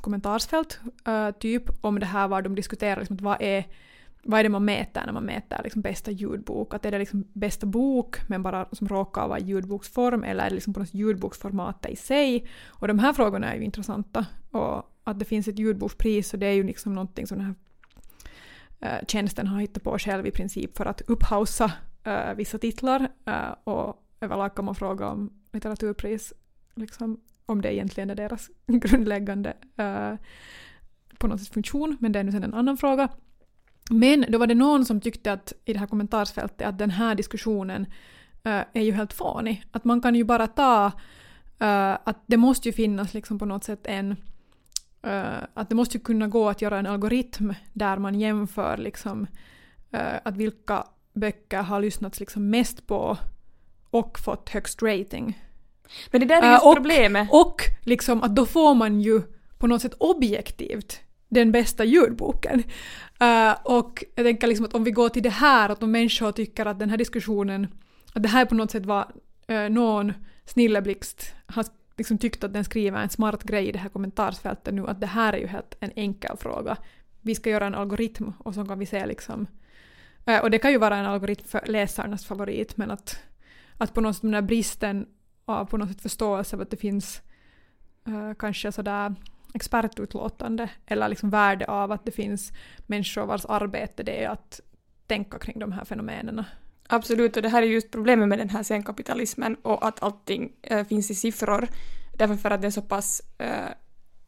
kommentarsfält, 0.00 0.80
typ 1.38 1.84
om 1.84 1.98
det 2.00 2.06
här 2.06 2.28
var 2.28 2.42
de 2.42 2.54
diskuterar 2.54 3.00
liksom, 3.00 3.16
vad 3.16 3.36
är 3.40 3.64
vad 4.28 4.38
är 4.40 4.42
det 4.42 4.48
man 4.48 4.64
mäter 4.64 5.02
när 5.06 5.12
man 5.12 5.24
mäter 5.24 5.60
liksom 5.64 5.82
bästa 5.82 6.10
ljudbok? 6.10 6.74
Att 6.74 6.84
är 6.84 6.90
det 6.90 6.98
liksom 6.98 7.24
bästa 7.32 7.66
bok 7.66 8.28
men 8.28 8.42
bara 8.42 8.68
som 8.72 8.88
råkar 8.88 9.28
vara 9.28 9.38
ljudboksform 9.38 10.24
eller 10.24 10.44
är 10.44 10.48
det 10.48 10.54
liksom 10.54 10.74
på 10.74 10.80
något 10.80 10.94
ljudboksformatet 10.94 11.92
i 11.92 11.96
sig? 11.96 12.48
Och 12.66 12.88
de 12.88 12.98
här 12.98 13.12
frågorna 13.12 13.52
är 13.52 13.56
ju 13.56 13.64
intressanta. 13.64 14.26
Och 14.50 14.92
att 15.04 15.18
det 15.18 15.24
finns 15.24 15.48
ett 15.48 15.58
ljudbokspris 15.58 16.28
så 16.28 16.36
det 16.36 16.46
är 16.46 16.52
ju 16.52 16.62
liksom 16.62 16.94
någonting 16.94 17.26
som 17.26 17.38
den 17.38 17.46
här 17.46 17.54
eh, 18.80 18.98
tjänsten 19.08 19.46
har 19.46 19.60
hittat 19.60 19.82
på 19.82 19.98
själv 19.98 20.26
i 20.26 20.30
princip 20.30 20.76
för 20.76 20.86
att 20.86 21.00
upphausa 21.00 21.72
eh, 22.04 22.34
vissa 22.34 22.58
titlar 22.58 23.08
eh, 23.24 23.54
och 23.64 24.02
överlag 24.20 24.54
kan 24.54 24.64
man 24.64 24.74
fråga 24.74 25.08
om 25.08 25.32
litteraturpris, 25.52 26.32
liksom, 26.74 27.20
om 27.46 27.62
det 27.62 27.74
egentligen 27.74 28.10
är 28.10 28.14
deras 28.14 28.50
grundläggande 28.66 29.54
eh, 29.76 30.14
på 31.18 31.26
något 31.26 31.40
sätt 31.40 31.54
funktion, 31.54 31.96
men 32.00 32.12
det 32.12 32.18
är 32.18 32.24
nu 32.24 32.32
sedan 32.32 32.44
en 32.44 32.54
annan 32.54 32.76
fråga. 32.76 33.08
Men 33.90 34.24
då 34.28 34.38
var 34.38 34.46
det 34.46 34.54
någon 34.54 34.84
som 34.84 35.00
tyckte 35.00 35.32
att 35.32 35.52
i 35.64 35.72
det 35.72 35.78
här 35.78 35.86
kommentarsfältet 35.86 36.68
att 36.68 36.78
den 36.78 36.90
här 36.90 37.14
diskussionen 37.14 37.86
eh, 38.42 38.62
är 38.72 38.82
ju 38.82 38.92
helt 38.92 39.12
fånig. 39.12 39.64
Att 39.70 39.84
man 39.84 40.00
kan 40.00 40.14
ju 40.14 40.24
bara 40.24 40.46
ta 40.46 40.92
Uh, 41.62 41.98
att 42.04 42.24
det 42.26 42.36
måste 42.36 42.68
ju 42.68 42.72
finnas 42.72 43.14
liksom 43.14 43.38
på 43.38 43.44
något 43.44 43.64
sätt 43.64 43.86
en 43.86 44.16
att 45.54 45.68
det 45.68 45.74
måste 45.74 45.96
ju 45.98 46.04
kunna 46.04 46.26
gå 46.28 46.48
att 46.48 46.62
göra 46.62 46.78
en 46.78 46.86
algoritm 46.86 47.52
där 47.72 47.96
man 47.98 48.20
jämför 48.20 48.76
liksom 48.76 49.26
eh, 49.92 50.16
att 50.24 50.36
vilka 50.36 50.84
böcker 51.14 51.62
har 51.62 51.80
lyssnats 51.80 52.20
liksom 52.20 52.50
mest 52.50 52.86
på 52.86 53.18
och 53.90 54.18
fått 54.18 54.48
högst 54.48 54.82
rating. 54.82 55.42
Men 56.10 56.20
det 56.20 56.26
där 56.26 56.42
är 56.42 56.46
Äh, 56.46 56.52
just 56.52 56.66
och- 56.66 56.74
problemet. 56.74 57.28
Och 57.32 57.62
liksom 57.82 58.22
att 58.22 58.36
då 58.36 58.46
får 58.46 58.74
man 58.74 59.00
ju 59.00 59.22
på 59.58 59.66
något 59.66 59.82
sätt 59.82 59.94
objektivt 59.98 61.00
den 61.28 61.52
bästa 61.52 61.84
ljudboken. 61.84 62.62
Eh, 63.20 63.54
och 63.64 64.04
jag 64.14 64.24
tänker 64.26 64.46
liksom 64.46 64.66
att 64.66 64.74
om 64.74 64.84
vi 64.84 64.90
går 64.90 65.08
till 65.08 65.22
det 65.22 65.30
här, 65.30 65.68
att 65.68 65.82
om 65.82 65.90
människor 65.90 66.32
tycker 66.32 66.66
att 66.66 66.78
den 66.78 66.90
här 66.90 66.96
diskussionen, 66.96 67.66
att 68.14 68.22
det 68.22 68.28
här 68.28 68.44
på 68.44 68.54
något 68.54 68.70
sätt 68.70 68.86
var 68.86 69.06
någon 69.70 70.12
snilleblixt 70.44 71.34
har 71.46 71.64
liksom 71.96 72.18
tyckt 72.18 72.44
att 72.44 72.52
den 72.52 72.64
skriver 72.64 73.02
en 73.02 73.08
smart 73.08 73.42
grej 73.42 73.68
i 73.68 73.72
det 73.72 73.78
här 73.78 73.88
kommentarsfältet 73.88 74.74
nu, 74.74 74.86
att 74.86 75.00
det 75.00 75.06
här 75.06 75.32
är 75.32 75.38
ju 75.38 75.46
helt 75.46 75.76
en 75.80 75.92
enkel 75.96 76.36
fråga. 76.36 76.76
Vi 77.20 77.34
ska 77.34 77.50
göra 77.50 77.66
en 77.66 77.74
algoritm 77.74 78.30
och 78.38 78.54
så 78.54 78.64
kan 78.64 78.78
vi 78.78 78.86
se 78.86 79.06
liksom 79.06 79.46
eh, 80.26 80.42
och 80.42 80.50
det 80.50 80.58
kan 80.58 80.72
ju 80.72 80.78
vara 80.78 80.96
en 80.96 81.06
algoritm 81.06 81.46
för 81.46 81.60
läsarnas 81.66 82.26
favorit, 82.26 82.76
men 82.76 82.90
att, 82.90 83.18
att 83.78 83.94
på 83.94 84.00
något 84.00 84.16
sätt 84.16 84.22
den 84.22 84.34
här 84.34 84.42
bristen 84.42 85.06
av 85.44 85.64
på 85.64 85.76
något 85.76 85.88
sätt 85.88 86.00
förståelse 86.00 86.56
av 86.56 86.62
att 86.62 86.70
det 86.70 86.76
finns 86.76 87.22
uh, 88.08 88.34
kanske 88.34 88.72
sådär 88.72 89.14
expertutlåtande 89.54 90.70
eller 90.86 91.08
liksom 91.08 91.30
värde 91.30 91.66
av 91.66 91.92
att 91.92 92.04
det 92.04 92.10
finns 92.10 92.52
människor 92.86 93.26
vars 93.26 93.44
arbete 93.44 94.02
det 94.02 94.24
är 94.24 94.28
att 94.28 94.60
tänka 95.06 95.38
kring 95.38 95.58
de 95.58 95.72
här 95.72 95.84
fenomenen. 95.84 96.44
Absolut, 96.88 97.36
och 97.36 97.42
det 97.42 97.48
här 97.48 97.62
är 97.62 97.66
just 97.66 97.90
problemet 97.90 98.28
med 98.28 98.38
den 98.38 98.50
här 98.50 98.62
senkapitalismen 98.62 99.56
och 99.62 99.86
att 99.86 100.02
allting 100.02 100.52
äh, 100.62 100.86
finns 100.86 101.10
i 101.10 101.14
siffror. 101.14 101.68
Därför 102.14 102.36
för 102.36 102.50
att 102.50 102.60
det 102.60 102.66
är 102.66 102.70
så 102.70 102.82
pass 102.82 103.22
äh, 103.38 103.70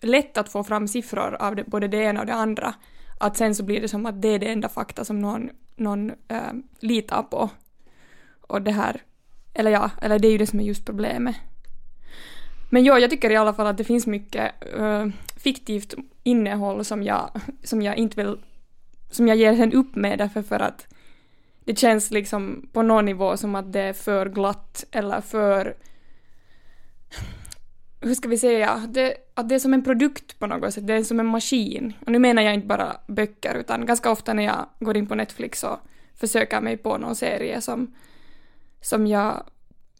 lätt 0.01 0.39
att 0.39 0.49
få 0.49 0.65
fram 0.65 0.89
siffror 0.89 1.37
av 1.41 1.57
det, 1.57 1.65
både 1.65 1.89
det 1.89 1.97
ena 1.97 2.21
och 2.21 2.27
det 2.27 2.35
andra. 2.35 2.75
Att 3.21 3.37
sen 3.37 3.55
så 3.55 3.63
blir 3.63 3.81
det 3.81 3.89
som 3.89 4.07
att 4.07 4.23
det 4.23 4.29
är 4.29 4.39
det 4.39 4.53
enda 4.53 4.69
fakta 4.69 5.05
som 5.05 5.19
någon, 5.19 5.51
någon 5.77 6.11
äh, 6.29 6.53
litar 6.81 7.23
på. 7.23 7.51
Och 8.41 8.63
det 8.63 8.71
här, 8.73 9.03
eller 9.55 9.71
ja, 9.71 9.91
eller 10.03 10.19
det 10.19 10.29
är 10.29 10.33
ju 10.33 10.39
det 10.39 10.47
som 10.47 10.61
är 10.61 10.65
just 10.65 10.87
problemet. 10.87 11.37
Men 12.71 12.85
ja, 12.85 12.99
jag 12.99 13.11
tycker 13.11 13.31
i 13.31 13.37
alla 13.37 13.55
fall 13.55 13.67
att 13.67 13.77
det 13.77 13.85
finns 13.85 14.07
mycket 14.07 14.53
fiktivt 15.37 15.95
innehåll 16.23 16.85
som 16.85 17.03
jag, 17.03 17.31
som 17.65 17.83
jag 17.83 17.97
inte 17.97 18.17
vill, 18.17 18.37
som 19.11 19.29
jag 19.29 19.37
ger 19.37 19.57
sen 19.57 19.73
upp 19.73 19.97
med 19.97 20.19
därför 20.19 20.43
för 20.43 20.61
att 20.61 20.87
det 21.69 21.79
känns 21.79 22.11
liksom 22.11 22.69
på 22.73 22.83
någon 22.83 23.05
nivå 23.05 23.37
som 23.37 23.55
att 23.55 23.73
det 23.73 23.81
är 23.81 23.93
för 23.93 24.29
glatt 24.29 24.85
eller 24.91 25.21
för... 25.21 25.77
Hur 28.01 28.15
ska 28.15 28.29
vi 28.29 28.39
säga? 28.39 28.87
Det, 28.89 29.17
att 29.35 29.49
det 29.49 29.55
är 29.55 29.59
som 29.59 29.75
en 29.75 29.85
produkt 29.85 30.39
på 30.39 30.47
något 30.47 30.75
sätt, 30.75 30.87
det 30.87 30.95
är 30.95 31.05
som 31.05 31.21
en 31.21 31.27
maskin. 31.27 31.93
Och 32.07 32.13
nu 32.13 32.19
menar 32.19 32.43
jag 32.43 32.55
inte 32.55 32.67
bara 32.67 32.97
böcker 33.07 33.55
utan 33.55 33.87
ganska 33.87 34.11
ofta 34.11 34.35
när 34.35 34.43
jag 34.43 34.67
går 34.81 34.97
in 34.97 35.07
på 35.07 35.15
Netflix 35.15 35.65
och 35.65 35.79
försöker 36.15 36.61
mig 36.61 36.77
på 36.77 36.99
någon 36.99 37.17
serie 37.17 37.61
som, 37.61 37.95
som 38.81 39.07
jag, 39.07 39.45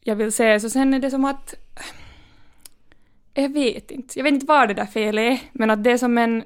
jag 0.01 0.17
vill 0.17 0.33
se 0.33 0.61
så 0.61 0.71
sen 0.71 0.95
är 0.95 0.99
det 0.99 1.11
som 1.11 1.25
att... 1.25 1.55
Jag 3.35 3.53
vet 3.53 3.91
inte. 3.91 4.19
Jag 4.19 4.25
vet 4.25 4.35
inte 4.35 4.47
vad 4.47 4.69
det 4.69 4.75
där 4.75 4.87
felet 4.87 5.23
är, 5.23 5.41
men 5.53 5.71
att 5.71 5.85
det 5.85 5.91
är 5.91 5.99
som 5.99 6.19
en... 6.19 6.43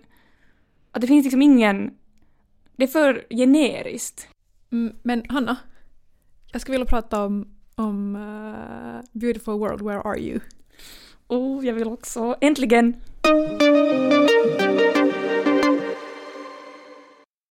Att 0.91 1.01
det 1.01 1.07
finns 1.07 1.25
liksom 1.25 1.43
ingen... 1.43 1.91
Det 2.77 2.85
är 2.85 2.89
för 2.89 3.27
generiskt. 3.31 4.29
Mm, 4.73 4.97
men 5.03 5.23
Hanna, 5.29 5.57
jag 6.53 6.61
skulle 6.61 6.75
vilja 6.75 6.87
prata 6.87 7.25
om, 7.25 7.49
om 7.75 8.17
uh, 8.17 9.05
Beautiful 9.13 9.59
World, 9.59 9.83
Where 9.83 10.01
Are 10.01 10.19
You? 10.19 10.41
Oh, 11.29 11.67
jag 11.67 11.75
vill 11.75 11.89
också. 11.89 12.37
Äntligen! 12.41 12.97